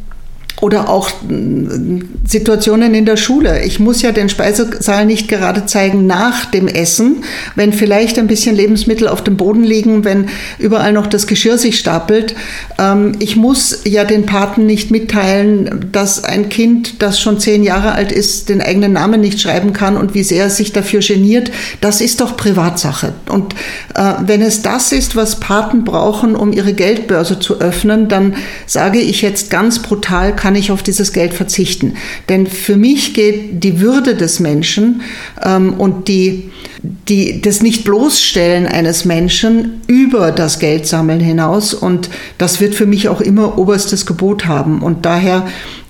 oder 0.60 0.88
auch 0.88 1.10
äh, 1.10 2.00
Situationen 2.26 2.94
in 2.94 3.04
der 3.04 3.16
Schule. 3.16 3.64
Ich 3.64 3.80
muss 3.80 4.02
ja 4.02 4.12
den 4.12 4.28
Speisesaal 4.28 5.04
nicht 5.04 5.28
gerade 5.28 5.66
zeigen 5.66 6.06
nach 6.06 6.46
dem 6.46 6.68
Essen, 6.68 7.24
wenn 7.54 7.72
vielleicht 7.72 8.18
ein 8.18 8.26
bisschen 8.26 8.56
Lebensmittel 8.56 9.08
auf 9.08 9.22
dem 9.24 9.36
Boden 9.36 9.64
liegen, 9.64 10.04
wenn 10.04 10.28
überall 10.58 10.92
noch 10.92 11.06
das 11.06 11.26
Geschirr 11.26 11.58
sich 11.58 11.78
stapelt. 11.78 12.34
Ähm, 12.78 13.16
ich 13.18 13.36
muss 13.36 13.80
ja 13.84 14.04
den 14.04 14.26
Paten 14.26 14.66
nicht 14.66 14.90
mitteilen, 14.90 15.86
dass 15.92 16.24
ein 16.24 16.48
Kind, 16.48 17.02
das 17.02 17.20
schon 17.20 17.40
zehn 17.40 17.62
Jahre 17.62 17.92
alt 17.92 18.12
ist, 18.12 18.48
den 18.48 18.60
eigenen 18.60 18.92
Namen 18.92 19.20
nicht 19.20 19.40
schreiben 19.40 19.72
kann 19.72 19.96
und 19.96 20.14
wie 20.14 20.22
sehr 20.22 20.46
es 20.46 20.56
sich 20.56 20.72
dafür 20.72 21.00
geniert. 21.00 21.50
Das 21.80 22.00
ist 22.00 22.20
doch 22.20 22.36
Privatsache. 22.36 23.12
Und 23.28 23.54
äh, 23.94 24.14
wenn 24.24 24.40
es 24.40 24.62
das 24.62 24.92
ist, 24.92 25.16
was 25.16 25.40
Paten 25.40 25.84
brauchen, 25.84 26.36
um 26.36 26.52
ihre 26.52 26.72
Geldbörse 26.72 27.38
zu 27.38 27.60
öffnen, 27.60 28.08
dann 28.08 28.36
sage 28.66 29.00
ich 29.00 29.22
jetzt 29.22 29.50
ganz 29.50 29.80
brutal, 29.80 30.34
kann 30.44 30.56
ich 30.56 30.70
auf 30.70 30.82
dieses 30.82 31.14
Geld 31.14 31.32
verzichten. 31.32 31.94
Denn 32.28 32.46
für 32.46 32.76
mich 32.76 33.14
geht 33.14 33.64
die 33.64 33.80
Würde 33.80 34.14
des 34.14 34.40
Menschen 34.40 35.00
ähm, 35.42 35.72
und 35.72 36.06
die, 36.06 36.50
die, 36.82 37.40
das 37.40 37.62
Nicht-Bloßstellen 37.62 38.66
eines 38.66 39.06
Menschen 39.06 39.80
über 39.86 40.32
das 40.32 40.58
Geldsammeln 40.58 41.20
hinaus. 41.20 41.72
Und 41.72 42.10
das 42.36 42.60
wird 42.60 42.74
für 42.74 42.84
mich 42.84 43.08
auch 43.08 43.22
immer 43.22 43.56
oberstes 43.56 44.04
Gebot 44.04 44.44
haben. 44.44 44.82
Und 44.82 45.06
daher 45.06 45.46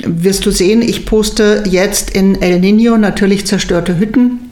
wirst 0.07 0.47
du 0.47 0.53
sehen, 0.53 0.83
ich 0.83 1.05
poste 1.05 1.65
jetzt 1.69 2.11
in 2.11 2.41
El 2.41 2.61
Nino 2.61 2.97
natürlich 2.97 3.49
zerstörte 3.49 3.99
Hütten. 3.99 4.44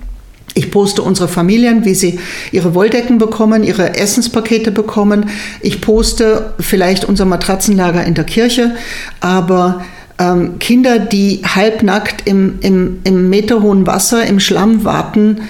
Ich 0.55 0.71
poste 0.71 1.03
unsere 1.03 1.29
Familien, 1.29 1.85
wie 1.85 1.95
sie 1.95 2.19
ihre 2.51 2.75
Wolldecken 2.75 3.19
bekommen, 3.19 3.65
ihre 3.65 3.95
Essenspakete 3.97 4.71
bekommen. 4.71 5.31
Ich 5.61 5.81
poste 5.81 6.55
vielleicht 6.61 7.05
unser 7.05 7.25
Matratzenlager 7.25 8.05
in 8.05 8.15
der 8.15 8.25
Kirche, 8.25 8.75
aber 9.21 9.83
ähm, 10.19 10.59
Kinder, 10.59 10.99
die 10.99 11.43
halbnackt 11.45 12.27
im, 12.27 12.59
im, 12.61 13.01
im 13.05 13.31
meterhohen 13.31 13.87
Wasser, 13.87 14.27
im 14.27 14.41
Schlamm 14.41 14.85
warten, 14.85 15.41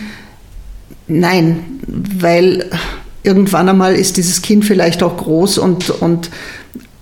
nein, 1.09 1.65
weil 1.87 2.71
irgendwann 3.25 3.69
einmal 3.69 3.95
ist 3.95 4.17
dieses 4.17 4.43
Kind 4.43 4.65
vielleicht 4.65 5.03
auch 5.03 5.17
groß 5.17 5.59
und, 5.59 5.91
und 5.91 6.31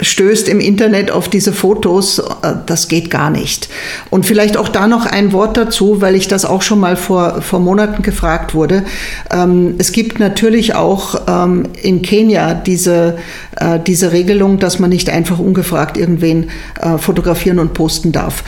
stößt 0.01 0.49
im 0.49 0.61
Internet 0.61 1.11
auf 1.11 1.29
diese 1.29 1.53
Fotos, 1.53 2.19
äh, 2.19 2.55
das 2.67 2.89
geht 2.89 3.11
gar 3.11 3.31
nicht. 3.31 3.69
Und 4.11 4.27
vielleicht 4.27 4.57
auch 4.57 4.69
da 4.69 4.87
noch 4.87 5.07
ein 5.07 5.33
Wort 5.33 5.57
dazu, 5.57 6.01
weil 6.01 6.15
ich 6.15 6.29
das 6.29 6.45
auch 6.45 6.63
schon 6.63 6.81
mal 6.81 6.97
vor, 6.97 7.43
vor 7.43 7.61
Monaten 7.61 8.03
gefragt 8.03 8.55
wurde. 8.55 8.85
Ähm, 9.31 9.75
es 9.79 9.93
gibt 9.93 10.21
natürlich 10.21 10.75
auch 10.75 11.23
ähm, 11.29 11.65
in 11.83 12.03
Kenia 12.03 12.55
diese, 12.55 13.19
äh, 13.57 13.79
diese 13.79 14.13
Regelung, 14.13 14.59
dass 14.59 14.79
man 14.79 14.91
nicht 14.91 15.11
einfach 15.11 15.39
ungefragt 15.39 15.97
irgendwen 15.97 16.51
äh, 16.81 16.99
fotografieren 16.99 17.59
und 17.59 17.75
posten 17.75 18.13
darf. 18.13 18.43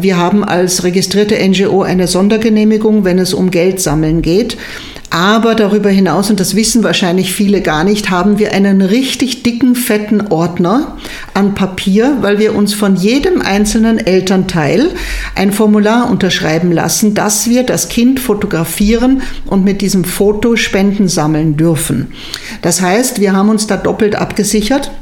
Wir 0.00 0.16
haben 0.16 0.44
als 0.44 0.84
registrierte 0.84 1.36
NGO 1.36 1.82
eine 1.82 2.06
Sondergenehmigung, 2.06 3.04
wenn 3.04 3.18
es 3.18 3.34
um 3.34 3.50
Geld 3.50 3.80
sammeln 3.80 4.22
geht. 4.22 4.56
Aber 5.12 5.56
darüber 5.56 5.90
hinaus, 5.90 6.30
und 6.30 6.38
das 6.38 6.54
wissen 6.54 6.84
wahrscheinlich 6.84 7.32
viele 7.32 7.62
gar 7.62 7.82
nicht, 7.82 8.10
haben 8.10 8.38
wir 8.38 8.52
einen 8.52 8.80
richtig 8.80 9.42
dicken, 9.42 9.74
fetten 9.74 10.28
Ordner 10.28 10.96
an 11.34 11.56
Papier, 11.56 12.18
weil 12.20 12.38
wir 12.38 12.54
uns 12.54 12.74
von 12.74 12.94
jedem 12.94 13.42
einzelnen 13.42 13.98
Elternteil 13.98 14.90
ein 15.34 15.52
Formular 15.52 16.08
unterschreiben 16.08 16.70
lassen, 16.70 17.14
dass 17.14 17.50
wir 17.50 17.64
das 17.64 17.88
Kind 17.88 18.20
fotografieren 18.20 19.22
und 19.46 19.64
mit 19.64 19.80
diesem 19.80 20.04
Foto 20.04 20.54
Spenden 20.54 21.08
sammeln 21.08 21.56
dürfen. 21.56 22.12
Das 22.62 22.80
heißt, 22.80 23.20
wir 23.20 23.32
haben 23.32 23.48
uns 23.48 23.66
da 23.66 23.76
doppelt 23.76 24.14
abgesichert 24.14 24.92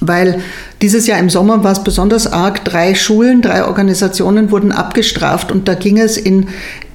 weil 0.00 0.40
dieses 0.80 1.08
Jahr 1.08 1.18
im 1.18 1.28
Sommer 1.28 1.64
war 1.64 1.72
es 1.72 1.82
besonders 1.82 2.32
arg. 2.32 2.64
Drei 2.64 2.94
Schulen, 2.94 3.42
drei 3.42 3.64
Organisationen 3.64 4.52
wurden 4.52 4.70
abgestraft 4.70 5.50
und 5.50 5.66
da 5.66 5.74
ging 5.74 5.98
es 5.98 6.16
in 6.16 6.46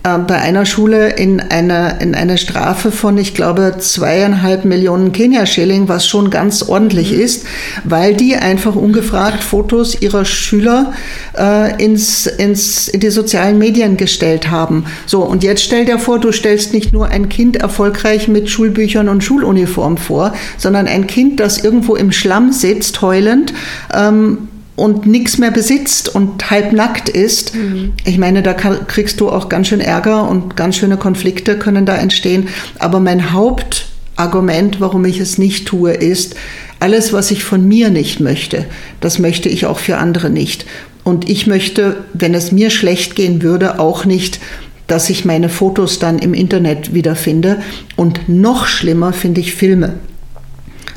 bei 0.04 0.36
einer 0.36 0.66
Schule 0.66 1.12
in 1.12 1.40
eine, 1.40 2.00
in 2.02 2.14
eine 2.14 2.38
Strafe 2.38 2.92
von, 2.92 3.18
ich 3.18 3.34
glaube, 3.34 3.76
zweieinhalb 3.80 4.66
Millionen 4.66 5.14
Kenia-Schilling, 5.14 5.88
was 5.88 6.06
schon 6.06 6.30
ganz 6.30 6.62
ordentlich 6.62 7.14
mhm. 7.14 7.22
ist, 7.22 7.46
weil 7.86 8.14
die 8.14 8.36
einfach 8.36 8.76
ungefragt 8.76 9.42
Fotos 9.42 10.02
ihrer 10.02 10.26
Schüler 10.26 10.92
äh, 11.38 11.82
ins, 11.82 12.28
ins, 12.28 12.90
in 12.90 13.00
die 13.00 13.12
sozialen 13.12 13.58
Medien 13.58 13.96
gestellt 13.96 14.52
haben. 14.52 14.86
So, 15.06 15.22
und 15.24 15.42
jetzt 15.42 15.64
stell 15.64 15.86
dir 15.86 16.00
vor, 16.00 16.20
du 16.20 16.34
stellst 16.34 16.74
nicht 16.74 16.92
nur 16.92 17.08
ein 17.08 17.30
Kind 17.30 17.56
erfolgreich 17.56 18.28
mit 18.28 18.50
Schulbüchern 18.50 19.08
und 19.08 19.24
Schuluniform 19.24 19.96
vor, 19.96 20.34
sondern 20.58 20.88
ein 20.88 21.08
Kind, 21.08 21.40
das 21.40 21.64
irgendwo 21.64 21.96
im 21.96 22.12
Schlamm 22.12 22.52
sitzt, 22.52 23.02
heulend, 23.02 23.54
ähm, 23.94 24.50
und 24.76 25.06
nichts 25.06 25.38
mehr 25.38 25.52
besitzt 25.52 26.14
und 26.14 26.50
halbnackt 26.50 27.10
ist, 27.10 27.56
mhm. 27.56 27.94
ich 28.06 28.18
meine, 28.18 28.42
da 28.42 28.54
kriegst 28.54 29.20
du 29.20 29.30
auch 29.30 29.50
ganz 29.50 29.68
schön 29.68 29.82
Ärger 29.82 30.28
und 30.28 30.56
ganz 30.56 30.78
schöne 30.78 30.98
Konflikte 30.98 31.58
können 31.58 31.86
da 31.86 31.96
entstehen. 31.96 32.48
Aber 32.80 33.00
mein 33.00 33.34
Hauptargument, 33.34 34.80
warum 34.80 35.06
ich 35.06 35.20
es 35.20 35.38
nicht 35.38 35.68
tue, 35.68 35.92
ist, 35.92 36.36
alles, 36.80 37.14
was 37.14 37.32
ich 37.32 37.44
von 37.44 37.68
mir 37.68 37.90
nicht 37.90 38.20
möchte, 38.20 38.66
das 39.00 39.20
möchte 39.20 39.48
ich 39.48 39.66
auch 39.66 39.80
für 39.80 39.98
andere 39.98 40.30
nicht. 40.30 40.66
Und 41.04 41.30
ich 41.30 41.48
möchte, 41.48 41.98
wenn 42.14 42.34
es 42.34 42.52
mir 42.52 42.70
schlecht 42.70 43.16
gehen 43.16 43.42
würde, 43.42 43.80
auch 43.80 44.06
nicht, 44.06 44.40
dass 44.88 45.10
ich 45.10 45.24
meine 45.24 45.50
Fotos 45.50 46.00
dann 46.00 46.20
im 46.20 46.34
Internet 46.34 46.94
wiederfinde. 46.94 47.62
Und 47.96 48.28
noch 48.28 48.68
schlimmer 48.68 49.14
finde 49.14 49.42
ich 49.42 49.54
Filme. 49.54 49.94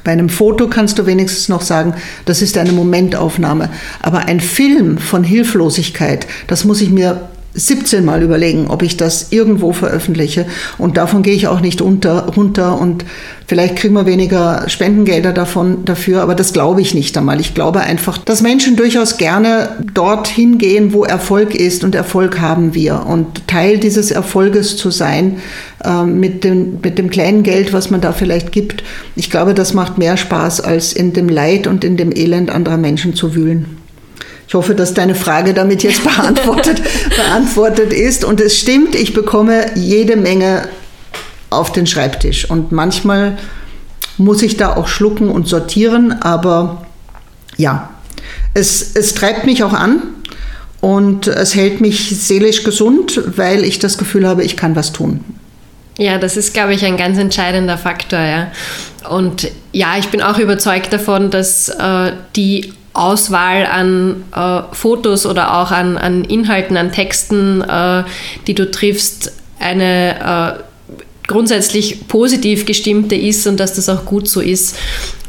Bei 0.06 0.12
einem 0.12 0.28
Foto 0.28 0.68
kannst 0.68 1.00
du 1.00 1.06
wenigstens 1.06 1.48
noch 1.48 1.62
sagen, 1.62 1.94
das 2.26 2.40
ist 2.40 2.56
eine 2.58 2.70
Momentaufnahme. 2.70 3.70
Aber 4.00 4.26
ein 4.26 4.38
Film 4.38 4.98
von 4.98 5.24
Hilflosigkeit, 5.24 6.28
das 6.46 6.64
muss 6.64 6.80
ich 6.80 6.90
mir 6.90 7.28
17 7.56 8.04
Mal 8.04 8.22
überlegen, 8.22 8.66
ob 8.68 8.82
ich 8.82 8.96
das 8.96 9.28
irgendwo 9.30 9.72
veröffentliche. 9.72 10.46
Und 10.78 10.96
davon 10.96 11.22
gehe 11.22 11.34
ich 11.34 11.48
auch 11.48 11.60
nicht 11.60 11.80
unter, 11.80 12.26
runter. 12.36 12.78
Und 12.78 13.04
vielleicht 13.46 13.76
kriegen 13.76 13.94
wir 13.94 14.06
weniger 14.06 14.68
Spendengelder 14.68 15.32
davon, 15.32 15.84
dafür, 15.84 16.22
aber 16.22 16.34
das 16.34 16.52
glaube 16.52 16.82
ich 16.82 16.94
nicht 16.94 17.16
einmal. 17.16 17.40
Ich 17.40 17.54
glaube 17.54 17.80
einfach, 17.80 18.18
dass 18.18 18.42
Menschen 18.42 18.76
durchaus 18.76 19.16
gerne 19.16 19.70
dorthin 19.94 20.58
gehen, 20.58 20.92
wo 20.92 21.04
Erfolg 21.04 21.54
ist. 21.54 21.82
Und 21.82 21.94
Erfolg 21.94 22.40
haben 22.40 22.74
wir. 22.74 23.06
Und 23.06 23.48
Teil 23.48 23.78
dieses 23.78 24.10
Erfolges 24.10 24.76
zu 24.76 24.90
sein, 24.90 25.38
äh, 25.82 26.04
mit, 26.04 26.44
dem, 26.44 26.78
mit 26.82 26.98
dem 26.98 27.10
kleinen 27.10 27.42
Geld, 27.42 27.72
was 27.72 27.90
man 27.90 28.00
da 28.00 28.12
vielleicht 28.12 28.52
gibt, 28.52 28.84
ich 29.14 29.30
glaube, 29.30 29.54
das 29.54 29.72
macht 29.72 29.98
mehr 29.98 30.16
Spaß, 30.16 30.60
als 30.60 30.92
in 30.92 31.12
dem 31.12 31.28
Leid 31.28 31.66
und 31.66 31.84
in 31.84 31.96
dem 31.96 32.12
Elend 32.14 32.50
anderer 32.50 32.76
Menschen 32.76 33.14
zu 33.14 33.34
wühlen. 33.34 33.75
Ich 34.48 34.54
hoffe, 34.54 34.74
dass 34.74 34.94
deine 34.94 35.14
Frage 35.14 35.54
damit 35.54 35.82
jetzt 35.82 36.04
beantwortet, 36.04 36.80
beantwortet 37.16 37.92
ist. 37.92 38.24
Und 38.24 38.40
es 38.40 38.58
stimmt, 38.58 38.94
ich 38.94 39.12
bekomme 39.12 39.74
jede 39.74 40.16
Menge 40.16 40.68
auf 41.50 41.72
den 41.72 41.86
Schreibtisch. 41.86 42.48
Und 42.48 42.72
manchmal 42.72 43.38
muss 44.18 44.42
ich 44.42 44.56
da 44.56 44.76
auch 44.76 44.88
schlucken 44.88 45.28
und 45.28 45.48
sortieren. 45.48 46.22
Aber 46.22 46.86
ja, 47.56 47.90
es, 48.54 48.94
es 48.94 49.14
treibt 49.14 49.46
mich 49.46 49.64
auch 49.64 49.72
an. 49.72 50.02
Und 50.80 51.26
es 51.26 51.54
hält 51.54 51.80
mich 51.80 52.10
seelisch 52.20 52.62
gesund, 52.62 53.20
weil 53.36 53.64
ich 53.64 53.80
das 53.80 53.98
Gefühl 53.98 54.28
habe, 54.28 54.44
ich 54.44 54.56
kann 54.56 54.76
was 54.76 54.92
tun. 54.92 55.24
Ja, 55.98 56.18
das 56.18 56.36
ist, 56.36 56.52
glaube 56.52 56.74
ich, 56.74 56.84
ein 56.84 56.96
ganz 56.96 57.18
entscheidender 57.18 57.78
Faktor. 57.78 58.20
Ja. 58.20 58.52
Und 59.08 59.50
ja, 59.72 59.96
ich 59.98 60.08
bin 60.08 60.20
auch 60.20 60.38
überzeugt 60.38 60.92
davon, 60.92 61.30
dass 61.30 61.68
äh, 61.70 62.12
die 62.36 62.74
Auswahl 62.96 63.66
an 63.66 64.24
äh, 64.34 64.62
Fotos 64.74 65.26
oder 65.26 65.58
auch 65.58 65.70
an, 65.70 65.98
an 65.98 66.24
Inhalten, 66.24 66.76
an 66.76 66.92
Texten, 66.92 67.62
äh, 67.62 68.04
die 68.46 68.54
du 68.54 68.70
triffst, 68.70 69.32
eine 69.58 70.60
äh, 70.60 70.62
grundsätzlich 71.26 72.06
positiv 72.08 72.66
gestimmte 72.66 73.14
ist 73.14 73.46
und 73.46 73.58
dass 73.58 73.74
das 73.74 73.88
auch 73.88 74.04
gut 74.04 74.28
so 74.28 74.40
ist. 74.40 74.76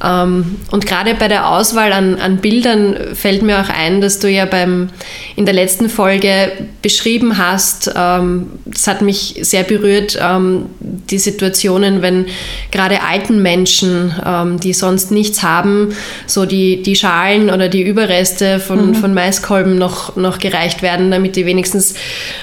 Ähm, 0.04 0.58
und 0.72 0.86
gerade 0.86 1.16
bei 1.16 1.28
der 1.28 1.50
Auswahl 1.50 1.92
an, 1.92 2.16
an 2.16 2.38
Bildern 2.38 2.96
fällt 3.16 3.42
mir 3.42 3.60
auch 3.62 3.70
ein, 3.70 4.00
dass 4.00 4.20
du 4.20 4.30
ja 4.30 4.46
beim, 4.46 4.90
in 5.36 5.46
der 5.46 5.56
letzten 5.56 5.90
Folge 5.90 6.52
beschrieben 6.84 7.38
hast, 7.38 7.92
ähm, 7.96 8.52
das 8.66 8.86
hat 8.86 9.02
mich 9.02 9.40
sehr 9.42 9.64
berührt, 9.64 10.18
ähm, 10.22 10.68
die 10.80 11.18
Situationen, 11.18 12.02
wenn 12.02 12.28
gerade 12.72 13.02
alten 13.02 13.42
Menschen, 13.42 14.14
die 14.62 14.74
sonst 14.74 15.12
nichts 15.12 15.42
haben, 15.42 15.94
so 16.26 16.46
die, 16.46 16.82
die 16.82 16.96
Schalen 16.96 17.50
oder 17.50 17.70
die 17.70 17.82
Überreste 17.82 18.60
von, 18.60 18.90
mhm. 18.90 18.96
von 18.96 19.14
Maiskolben 19.14 19.78
noch, 19.78 20.16
noch 20.18 20.40
gereicht 20.40 20.82
werden, 20.82 21.10
damit 21.10 21.36
die 21.38 21.46
wenigstens 21.46 21.94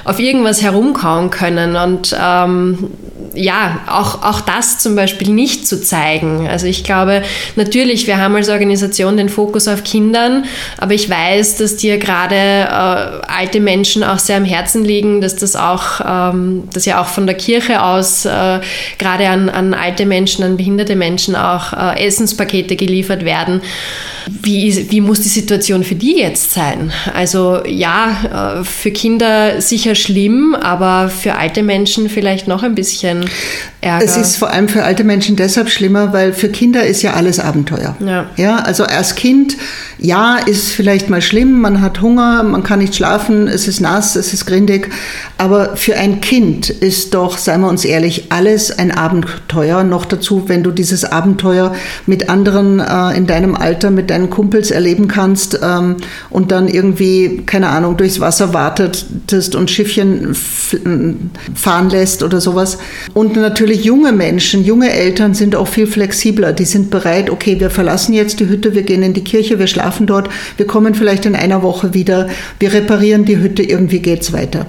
auf 0.05 0.19
irgendwas 0.19 0.63
herumkauen 0.63 1.31
können. 1.31 1.77
Und 1.77 2.17
ähm, 2.19 2.91
ja, 3.45 3.81
auch, 3.87 4.23
auch 4.23 4.41
das 4.41 4.79
zum 4.79 4.97
Beispiel 4.97 5.29
nicht 5.29 5.67
zu 5.67 5.81
zeigen. 5.81 6.49
Also 6.49 6.67
ich 6.67 6.83
glaube, 6.83 7.23
natürlich, 7.57 8.07
wir 8.07 8.17
haben 8.17 8.35
als 8.35 8.49
Organisation 8.49 9.17
den 9.17 9.29
Fokus 9.29 9.69
auf 9.69 9.85
Kindern, 9.85 10.45
aber 10.79 10.95
ich 10.95 11.11
weiß, 11.11 11.57
dass 11.57 11.77
dir 11.77 11.99
gerade 11.99 12.35
äh, 12.35 13.31
alte 13.31 13.61
Menschen 13.61 14.03
auch 14.03 14.19
sehr 14.19 14.39
am 14.39 14.45
Herzen 14.45 14.85
liegen, 14.85 15.21
dass 15.21 15.37
das 15.37 15.57
auch, 15.57 16.01
ähm, 16.07 16.65
dass 16.73 16.87
ja 16.87 17.01
auch 17.03 17.07
von 17.07 17.27
der 17.27 17.37
Kirche 17.37 17.83
aus 17.83 18.25
äh, 18.25 18.61
gerade 18.99 19.29
an, 19.29 19.51
an 19.51 19.75
alte 19.75 20.07
Menschen, 20.07 20.43
an 20.43 20.57
behinderte 20.57 20.97
Menschen 20.97 21.37
auch 21.37 21.73
äh, 21.73 22.07
Essenspakete 22.07 22.77
geliefert 22.77 23.25
werden. 23.25 23.61
Wie, 24.27 24.91
wie 24.91 25.03
muss 25.03 25.21
die 25.21 25.29
Situation 25.29 25.85
für 25.85 25.97
die 25.97 26.17
jetzt 26.17 26.53
sein? 26.53 26.93
Also 27.13 27.63
ja, 27.67 28.61
äh, 28.61 28.65
für 28.65 28.91
Kinder 28.91 29.61
sicher 29.61 29.95
schlimm, 29.95 30.55
aber 30.55 31.11
für 31.11 31.35
alte 31.35 31.63
Menschen 31.63 32.09
vielleicht 32.09 32.49
noch 32.49 32.63
ein 32.63 32.75
bisschen 32.75 33.29
Ärger. 33.81 34.05
Es 34.05 34.17
ist 34.17 34.37
vor 34.37 34.51
allem 34.51 34.69
für 34.69 34.83
alte 34.85 35.05
Menschen 35.05 35.37
deshalb 35.37 35.69
schlimmer, 35.69 36.13
weil 36.13 36.33
für 36.33 36.49
Kinder 36.49 36.85
ist 36.85 37.03
ja 37.03 37.13
alles 37.13 37.39
Abenteuer. 37.39 37.97
Ja. 38.01 38.31
ja 38.37 38.57
also 38.57 38.85
als 38.85 39.15
Kind, 39.15 39.57
ja, 39.99 40.37
ist 40.37 40.73
vielleicht 40.73 41.11
mal 41.11 41.23
schlimm, 41.23 41.61
man 41.61 41.81
hat 41.81 42.01
Hunger, 42.01 42.43
man 42.43 42.63
kann 42.63 42.79
nicht 42.79 42.95
schlafen, 42.95 43.47
es 43.47 43.69
ist 43.69 43.81
nass, 43.81 44.17
es 44.17 44.33
ist 44.33 44.47
grindig, 44.47 44.91
aber 45.39 45.77
für 45.77 45.97
ein 45.97 46.21
Kind 46.21 46.71
ist 46.71 47.15
doch, 47.15 47.39
seien 47.39 47.61
wir 47.61 47.69
uns 47.69 47.85
ehrlich, 47.85 48.27
alles 48.31 48.77
ein 48.79 48.91
Abenteuer. 48.91 49.85
Noch 49.85 50.05
dazu, 50.05 50.45
wenn 50.47 50.63
du 50.63 50.71
dieses 50.71 51.05
Abenteuer 51.05 51.75
mit 52.07 52.29
anderen 52.29 52.81
äh, 52.81 53.17
in 53.17 53.27
deinem 53.27 53.55
Alter, 53.55 53.91
mit 53.91 54.11
deinen 54.11 54.31
Kumpels 54.31 54.71
erleben 54.71 55.09
kannst 55.09 55.59
ähm, 55.63 55.97
und 56.31 56.53
dann 56.53 56.69
irgendwie, 56.69 57.43
keine 57.47 57.69
Ahnung, 57.69 57.97
durchs 57.97 58.21
Wasser 58.21 58.55
wartetest 58.55 59.55
und 59.55 59.71
Schiffchen 59.71 60.35
fahren 61.55 61.91
lässt 61.91 62.23
oder 62.23 62.41
sowas. 62.41 62.79
Und 63.13 63.24
natürlich 63.33 63.85
junge 63.85 64.13
Menschen, 64.13 64.65
junge 64.65 64.91
Eltern 64.91 65.35
sind 65.35 65.57
auch 65.57 65.69
viel 65.69 65.87
flexibler. 65.87 66.53
Die 66.53 66.65
sind 66.65 66.91
bereit, 66.91 67.31
okay, 67.31 67.59
wir 67.59 67.71
verlassen 67.71 68.13
jetzt 68.13 68.41
die 68.41 68.49
Hütte, 68.49 68.75
wir 68.75 68.83
gehen 68.83 69.03
in 69.03 69.15
die 69.15 69.25
Kirche, 69.25 69.59
wir 69.59 69.67
schlafen 69.67 70.07
dort, 70.07 70.29
wir 70.57 70.67
kommen 70.67 70.95
vielleicht 70.95 71.27
in 71.27 71.35
einer 71.35 71.63
Woche 71.63 71.95
wieder, 71.95 72.29
wir 72.59 72.73
reparieren 72.73 73.25
die 73.25 73.39
Hütte, 73.39 73.63
irgendwie 73.63 74.01
geht's 74.01 74.33
weiter. 74.33 74.67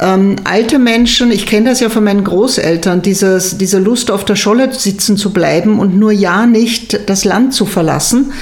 Ähm, 0.00 0.36
alte 0.44 0.78
Menschen, 0.78 1.30
ich 1.30 1.46
kenne 1.46 1.70
das 1.70 1.80
ja 1.80 1.88
von 1.88 2.02
meinen 2.02 2.24
Großeltern, 2.24 3.02
dieses, 3.02 3.58
diese 3.58 3.78
Lust 3.78 4.10
auf 4.10 4.24
der 4.24 4.34
Scholle 4.34 4.72
sitzen 4.72 5.16
zu 5.16 5.32
bleiben 5.32 5.78
und 5.78 5.96
nur 5.96 6.10
ja 6.10 6.46
nicht 6.46 7.08
das 7.08 7.24
Land 7.24 7.54
zu 7.54 7.64
verlassen, 7.64 8.32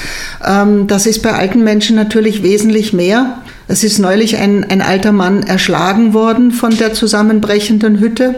ähm, 0.45 0.87
das 0.87 1.07
ist 1.07 1.23
bei 1.23 1.33
alten 1.33 1.63
Menschen 1.63 1.95
natürlich 1.95 2.43
wesentlich 2.43 2.93
mehr. 2.93 3.43
Es 3.69 3.85
ist 3.85 3.99
neulich 3.99 4.39
ein, 4.39 4.65
ein 4.69 4.81
alter 4.81 5.13
Mann 5.13 5.43
erschlagen 5.43 6.15
worden 6.15 6.53
von 6.53 6.77
der 6.77 6.95
zusammenbrechenden 6.95 8.01
Hütte 8.01 8.35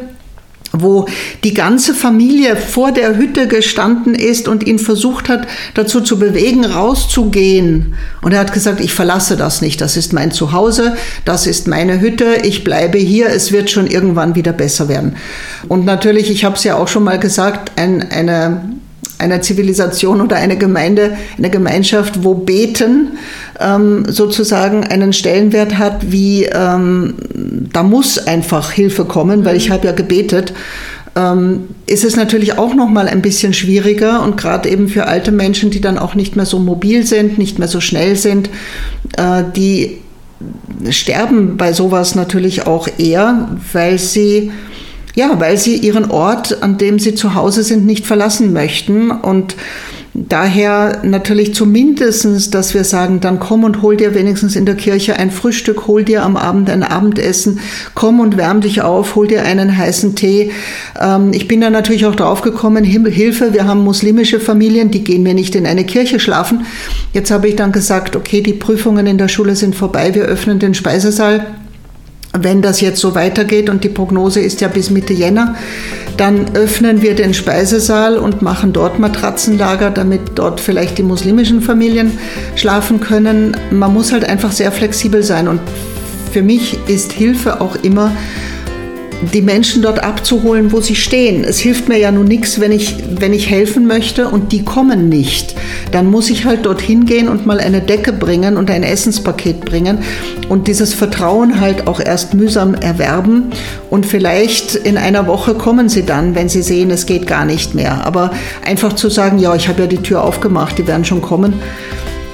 wo 0.77 1.07
die 1.43 1.55
ganze 1.55 1.95
Familie 1.95 2.57
vor 2.57 2.93
der 2.93 3.17
Hütte 3.17 3.49
gestanden 3.49 4.15
ist 4.15 4.49
und 4.49 4.67
ihn 4.67 4.79
versucht 4.79 5.29
hat, 5.29 5.47
dazu 5.75 6.01
zu 6.01 6.19
bewegen, 6.19 6.65
rauszugehen. 6.65 7.95
Und 8.23 8.33
er 8.33 8.41
hat 8.41 8.53
gesagt, 8.53 8.81
ich 8.81 8.93
verlasse 8.93 9.37
das 9.37 9.63
nicht, 9.63 9.81
das 9.81 9.97
ist 9.97 10.13
mein 10.13 10.33
Zuhause, 10.33 10.97
das 11.25 11.47
ist 11.47 11.69
meine 11.69 12.01
Hütte, 12.01 12.39
ich 12.43 12.65
bleibe 12.65 12.99
hier, 12.99 13.29
es 13.29 13.53
wird 13.53 13.71
schon 13.71 13.87
irgendwann 13.87 14.35
wieder 14.35 14.53
besser 14.53 14.89
werden. 14.89 15.17
Und 15.69 15.85
natürlich, 15.85 16.31
ich 16.31 16.45
habe 16.45 16.57
es 16.57 16.65
ja 16.65 16.77
auch 16.77 16.89
schon 16.89 17.05
mal 17.05 17.19
gesagt, 17.19 17.73
ein, 17.77 18.11
eine 18.11 18.75
einer 19.19 19.41
Zivilisation 19.41 20.21
oder 20.21 20.37
eine 20.37 20.57
Gemeinde, 20.57 21.17
eine 21.39 21.51
Gemeinschaft, 21.51 22.25
wo 22.25 22.35
Beten 22.35 23.19
ähm, 23.61 24.05
sozusagen 24.09 24.85
einen 24.85 25.13
Stellenwert 25.13 25.79
hat, 25.79 26.11
wie 26.11 26.45
ähm, 26.45 27.15
da 27.73 27.83
muss 27.83 28.19
einfach 28.19 28.71
Hilfe 28.71 29.05
kommen, 29.05 29.45
weil 29.45 29.57
ich 29.57 29.71
habe 29.71 29.87
ja 29.87 29.93
gebetet. 29.93 30.53
Ähm, 31.17 31.69
ist 31.87 32.05
es 32.05 32.17
natürlich 32.17 32.59
auch 32.59 32.75
noch 32.75 32.89
mal 32.89 33.07
ein 33.07 33.23
bisschen 33.23 33.55
schwieriger 33.55 34.23
und 34.23 34.37
gerade 34.37 34.69
eben 34.69 34.89
für 34.89 35.07
alte 35.07 35.31
Menschen, 35.31 35.71
die 35.71 35.81
dann 35.81 35.99
auch 35.99 36.15
nicht 36.15 36.35
mehr 36.35 36.47
so 36.47 36.59
mobil 36.59 37.07
sind, 37.07 37.39
nicht 37.39 37.59
mehr 37.59 37.69
so 37.69 37.81
schnell 37.81 38.17
sind, 38.17 38.51
äh, 39.17 39.45
die 39.55 39.99
sterben 40.91 41.57
bei 41.57 41.73
sowas 41.73 42.17
natürlich 42.17 42.67
auch 42.67 42.89
eher, 42.99 43.49
weil 43.73 43.99
sie 43.99 44.51
ja, 45.15 45.39
weil 45.39 45.57
sie 45.57 45.77
ihren 45.77 46.11
Ort, 46.11 46.63
an 46.63 46.77
dem 46.77 46.99
sie 46.99 47.15
zu 47.15 47.35
Hause 47.35 47.63
sind, 47.63 47.87
nicht 47.87 48.05
verlassen 48.05 48.53
möchten. 48.53 49.13
Und 49.13 49.55
daher 50.15 51.01
natürlich 51.03 51.55
zumindestens, 51.55 52.49
dass 52.51 52.73
wir 52.73 52.85
sagen, 52.85 53.21
dann 53.21 53.41
komm 53.41 53.65
und 53.65 53.83
hol 53.83 53.97
dir 53.97 54.15
wenigstens 54.15 54.55
in 54.55 54.65
der 54.65 54.77
Kirche 54.77 55.17
ein 55.17 55.33
Frühstück, 55.33 55.89
hol 55.89 56.05
dir 56.05 56.23
am 56.23 56.37
Abend 56.37 56.71
ein 56.71 56.85
Abendessen, 56.85 57.59
komm 57.95 58.21
und 58.21 58.37
wärm 58.37 58.61
dich 58.61 58.83
auf, 58.83 59.17
hol 59.17 59.27
dir 59.27 59.43
einen 59.43 59.77
heißen 59.77 60.15
Tee. 60.15 60.53
Ähm, 61.01 61.33
ich 61.33 61.49
bin 61.49 61.61
da 61.61 61.69
natürlich 61.69 62.07
auch 62.07 62.15
drauf 62.15 62.43
gekommen, 62.43 62.85
Hilfe, 62.85 63.53
wir 63.53 63.67
haben 63.67 63.83
muslimische 63.83 64.39
Familien, 64.39 64.93
die 64.93 65.03
gehen 65.03 65.25
mir 65.25 65.35
nicht 65.35 65.57
in 65.57 65.67
eine 65.67 65.85
Kirche 65.85 66.21
schlafen. 66.21 66.65
Jetzt 67.13 67.33
habe 67.33 67.49
ich 67.49 67.57
dann 67.57 67.73
gesagt, 67.73 68.15
okay, 68.15 68.41
die 68.41 68.53
Prüfungen 68.53 69.09
in 69.09 69.19
der 69.19 69.29
Schule 69.29 69.57
sind 69.57 69.75
vorbei, 69.75 70.15
wir 70.15 70.23
öffnen 70.23 70.61
den 70.61 70.75
Speisesaal 70.75 71.47
wenn 72.39 72.63
das 72.63 72.81
jetzt 72.81 73.01
so 73.01 73.15
weitergeht 73.15 73.71
und 73.71 73.85
die 73.85 73.89
Prognose 73.89 74.41
ist 74.41 74.61
ja 74.61 74.69
bis 74.69 74.91
Mitte 74.91 75.13
Jänner, 75.13 75.55
dann 76.17 76.55
öffnen 76.55 77.03
wir 77.03 77.15
den 77.15 77.35
Speisesaal 77.35 78.19
und 78.19 78.43
machen 78.43 78.73
dort 78.73 78.99
Matratzenlager, 78.99 79.91
damit 79.91 80.21
dort 80.35 80.61
vielleicht 80.61 80.99
die 80.99 81.03
muslimischen 81.03 81.61
Familien 81.61 82.19
schlafen 82.57 83.01
können. 83.01 83.57
Man 83.71 83.93
muss 83.93 84.13
halt 84.13 84.25
einfach 84.25 84.53
sehr 84.53 84.73
flexibel 84.73 85.23
sein 85.23 85.49
und 85.49 85.61
für 86.33 86.43
mich 86.43 86.79
ist 86.89 87.13
Hilfe 87.13 87.61
auch 87.61 87.77
immer 87.77 88.13
die 89.33 89.43
Menschen 89.43 89.83
dort 89.83 90.03
abzuholen, 90.03 90.73
wo 90.73 90.81
sie 90.81 90.95
stehen. 90.95 91.45
Es 91.45 91.59
hilft 91.59 91.89
mir 91.89 91.99
ja 91.99 92.11
nun 92.11 92.27
nichts, 92.27 92.61
wenn 92.61 92.73
ich, 92.73 92.97
wenn 93.19 93.33
ich 93.33 93.51
helfen 93.51 93.87
möchte 93.87 94.29
und 94.29 94.53
die 94.53 94.65
kommen 94.65 95.09
nicht. 95.09 95.55
Dann 95.93 96.11
muss 96.11 96.31
ich 96.31 96.45
halt 96.45 96.67
dorthin 96.67 97.07
gehen 97.07 97.29
und 97.29 97.47
mal 97.47 97.61
eine 97.61 97.81
Decke 97.81 98.13
bringen 98.13 98.57
und 98.57 98.71
ein 98.71 98.83
Essenspaket 98.83 99.65
bringen 99.65 99.99
und 100.49 100.69
dieses 100.69 100.95
Vertrauen 100.95 101.61
halt 101.61 101.87
auch 101.87 102.01
erst 102.01 102.35
mühsam 102.35 102.75
erwerben. 102.75 103.51
Und 103.91 104.07
vielleicht 104.07 104.75
in 104.75 104.97
einer 104.97 105.27
Woche 105.27 105.55
kommen 105.55 105.89
sie 105.89 106.05
dann, 106.05 106.35
wenn 106.35 106.49
sie 106.49 106.63
sehen, 106.63 106.91
es 106.91 107.07
geht 107.07 107.27
gar 107.27 107.45
nicht 107.45 107.75
mehr. 107.75 108.07
Aber 108.07 108.33
einfach 108.65 108.95
zu 108.95 109.09
sagen, 109.09 109.39
ja, 109.39 109.55
ich 109.55 109.69
habe 109.69 109.83
ja 109.83 109.87
die 109.87 110.03
Tür 110.03 110.25
aufgemacht, 110.25 110.79
die 110.79 110.87
werden 110.87 111.05
schon 111.05 111.23
kommen 111.23 111.55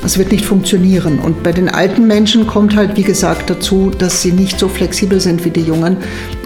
es 0.04 0.18
wird 0.18 0.32
nicht 0.32 0.44
funktionieren. 0.44 1.18
Und 1.18 1.42
bei 1.42 1.52
den 1.52 1.68
alten 1.68 2.06
Menschen 2.06 2.46
kommt 2.46 2.76
halt, 2.76 2.96
wie 2.96 3.02
gesagt, 3.02 3.50
dazu, 3.50 3.90
dass 3.90 4.22
sie 4.22 4.32
nicht 4.32 4.58
so 4.58 4.68
flexibel 4.68 5.20
sind 5.20 5.44
wie 5.44 5.50
die 5.50 5.62
Jungen. 5.62 5.98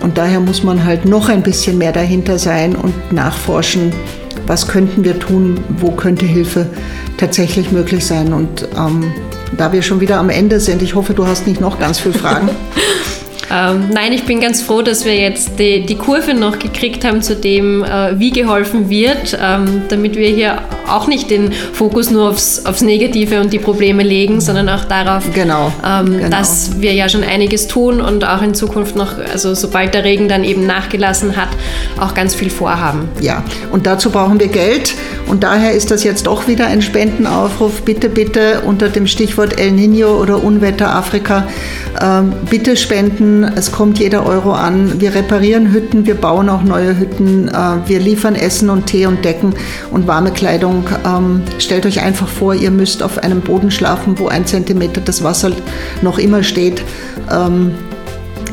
Und 0.02 0.18
daher 0.18 0.40
muss 0.40 0.62
man 0.62 0.84
halt 0.84 1.04
noch 1.04 1.28
ein 1.28 1.42
bisschen 1.42 1.78
mehr 1.78 1.92
dahinter 1.92 2.38
sein 2.38 2.74
und 2.74 3.12
nachforschen, 3.12 3.92
was 4.46 4.68
könnten 4.68 5.04
wir 5.04 5.18
tun, 5.18 5.60
wo 5.78 5.90
könnte 5.92 6.26
Hilfe 6.26 6.66
tatsächlich 7.16 7.72
möglich 7.72 8.04
sein. 8.04 8.32
Und 8.32 8.68
ähm, 8.76 9.12
da 9.56 9.72
wir 9.72 9.82
schon 9.82 10.00
wieder 10.00 10.18
am 10.18 10.30
Ende 10.30 10.60
sind, 10.60 10.82
ich 10.82 10.94
hoffe, 10.94 11.14
du 11.14 11.26
hast 11.26 11.46
nicht 11.46 11.60
noch 11.60 11.78
ganz 11.78 12.00
viele 12.00 12.14
Fragen. 12.14 12.50
Ähm, 13.54 13.90
nein, 13.92 14.12
ich 14.12 14.24
bin 14.24 14.40
ganz 14.40 14.62
froh, 14.62 14.82
dass 14.82 15.04
wir 15.04 15.14
jetzt 15.14 15.58
die, 15.58 15.86
die 15.86 15.94
Kurve 15.94 16.34
noch 16.34 16.58
gekriegt 16.58 17.04
haben 17.04 17.22
zu 17.22 17.36
dem, 17.36 17.84
äh, 17.84 18.18
wie 18.18 18.30
geholfen 18.30 18.90
wird, 18.90 19.38
ähm, 19.40 19.82
damit 19.88 20.16
wir 20.16 20.28
hier 20.28 20.62
auch 20.88 21.06
nicht 21.06 21.30
den 21.30 21.52
Fokus 21.52 22.10
nur 22.10 22.30
aufs, 22.30 22.66
aufs 22.66 22.82
Negative 22.82 23.40
und 23.40 23.52
die 23.52 23.58
Probleme 23.60 24.02
legen, 24.02 24.40
sondern 24.40 24.68
auch 24.68 24.84
darauf, 24.84 25.32
genau, 25.32 25.72
ähm, 25.86 26.18
genau. 26.18 26.30
dass 26.30 26.80
wir 26.80 26.92
ja 26.94 27.08
schon 27.08 27.22
einiges 27.22 27.68
tun 27.68 28.00
und 28.00 28.24
auch 28.24 28.42
in 28.42 28.54
Zukunft 28.54 28.96
noch, 28.96 29.18
also 29.18 29.54
sobald 29.54 29.94
der 29.94 30.02
Regen 30.02 30.28
dann 30.28 30.42
eben 30.42 30.66
nachgelassen 30.66 31.36
hat, 31.36 31.48
auch 32.00 32.14
ganz 32.14 32.34
viel 32.34 32.50
vorhaben. 32.50 33.08
Ja, 33.20 33.44
und 33.70 33.86
dazu 33.86 34.10
brauchen 34.10 34.40
wir 34.40 34.48
Geld 34.48 34.94
und 35.26 35.42
daher 35.42 35.72
ist 35.72 35.90
das 35.90 36.04
jetzt 36.04 36.28
auch 36.28 36.46
wieder 36.46 36.66
ein 36.66 36.82
Spendenaufruf. 36.82 37.82
Bitte, 37.82 38.08
bitte 38.08 38.62
unter 38.64 38.88
dem 38.88 39.06
Stichwort 39.06 39.58
El 39.58 39.72
Nino 39.72 40.20
oder 40.20 40.42
Unwetter 40.42 40.94
Afrika, 40.94 41.46
ähm, 42.00 42.32
bitte 42.48 42.76
spenden 42.76 43.44
es 43.44 43.72
kommt 43.72 43.98
jeder 43.98 44.26
Euro 44.26 44.52
an. 44.52 45.00
Wir 45.00 45.14
reparieren 45.14 45.72
Hütten, 45.72 46.06
wir 46.06 46.14
bauen 46.14 46.48
auch 46.48 46.62
neue 46.62 46.98
Hütten, 46.98 47.48
äh, 47.48 47.52
wir 47.86 48.00
liefern 48.00 48.34
Essen 48.34 48.70
und 48.70 48.86
Tee 48.86 49.06
und 49.06 49.24
Decken 49.24 49.54
und 49.90 50.06
warme 50.06 50.30
Kleidung. 50.30 50.84
Ähm, 51.06 51.42
stellt 51.58 51.86
euch 51.86 52.02
einfach 52.02 52.28
vor, 52.28 52.54
ihr 52.54 52.70
müsst 52.70 53.02
auf 53.02 53.18
einem 53.18 53.40
Boden 53.40 53.70
schlafen, 53.70 54.18
wo 54.18 54.28
ein 54.28 54.46
Zentimeter 54.46 55.00
das 55.00 55.22
Wasser 55.22 55.52
noch 56.02 56.18
immer 56.18 56.42
steht. 56.42 56.82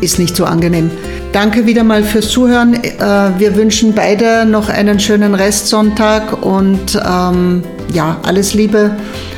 Ist 0.02 0.20
nicht 0.20 0.36
so 0.36 0.46
angenehm. 0.46 0.92
Danke 1.32 1.66
wieder 1.66 1.84
mal 1.84 2.04
fürs 2.04 2.30
Zuhören. 2.30 2.74
Äh, 2.74 2.90
wir 3.38 3.56
wünschen 3.56 3.94
beide 3.94 4.46
noch 4.46 4.68
einen 4.68 5.00
schönen 5.00 5.36
Restsonntag 5.36 6.44
und 6.44 7.00
ähm, 7.08 7.64
ja, 7.94 8.18
alles 8.24 8.54
Liebe. 8.54 8.92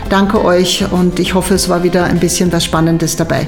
Danke 0.10 0.44
euch 0.44 0.86
und 0.92 1.20
ich 1.20 1.34
hoffe, 1.34 1.54
es 1.54 1.70
war 1.70 1.84
wieder 1.84 2.06
ein 2.06 2.20
bisschen 2.20 2.52
was 2.52 2.64
Spannendes 2.64 3.16
dabei. 3.16 3.48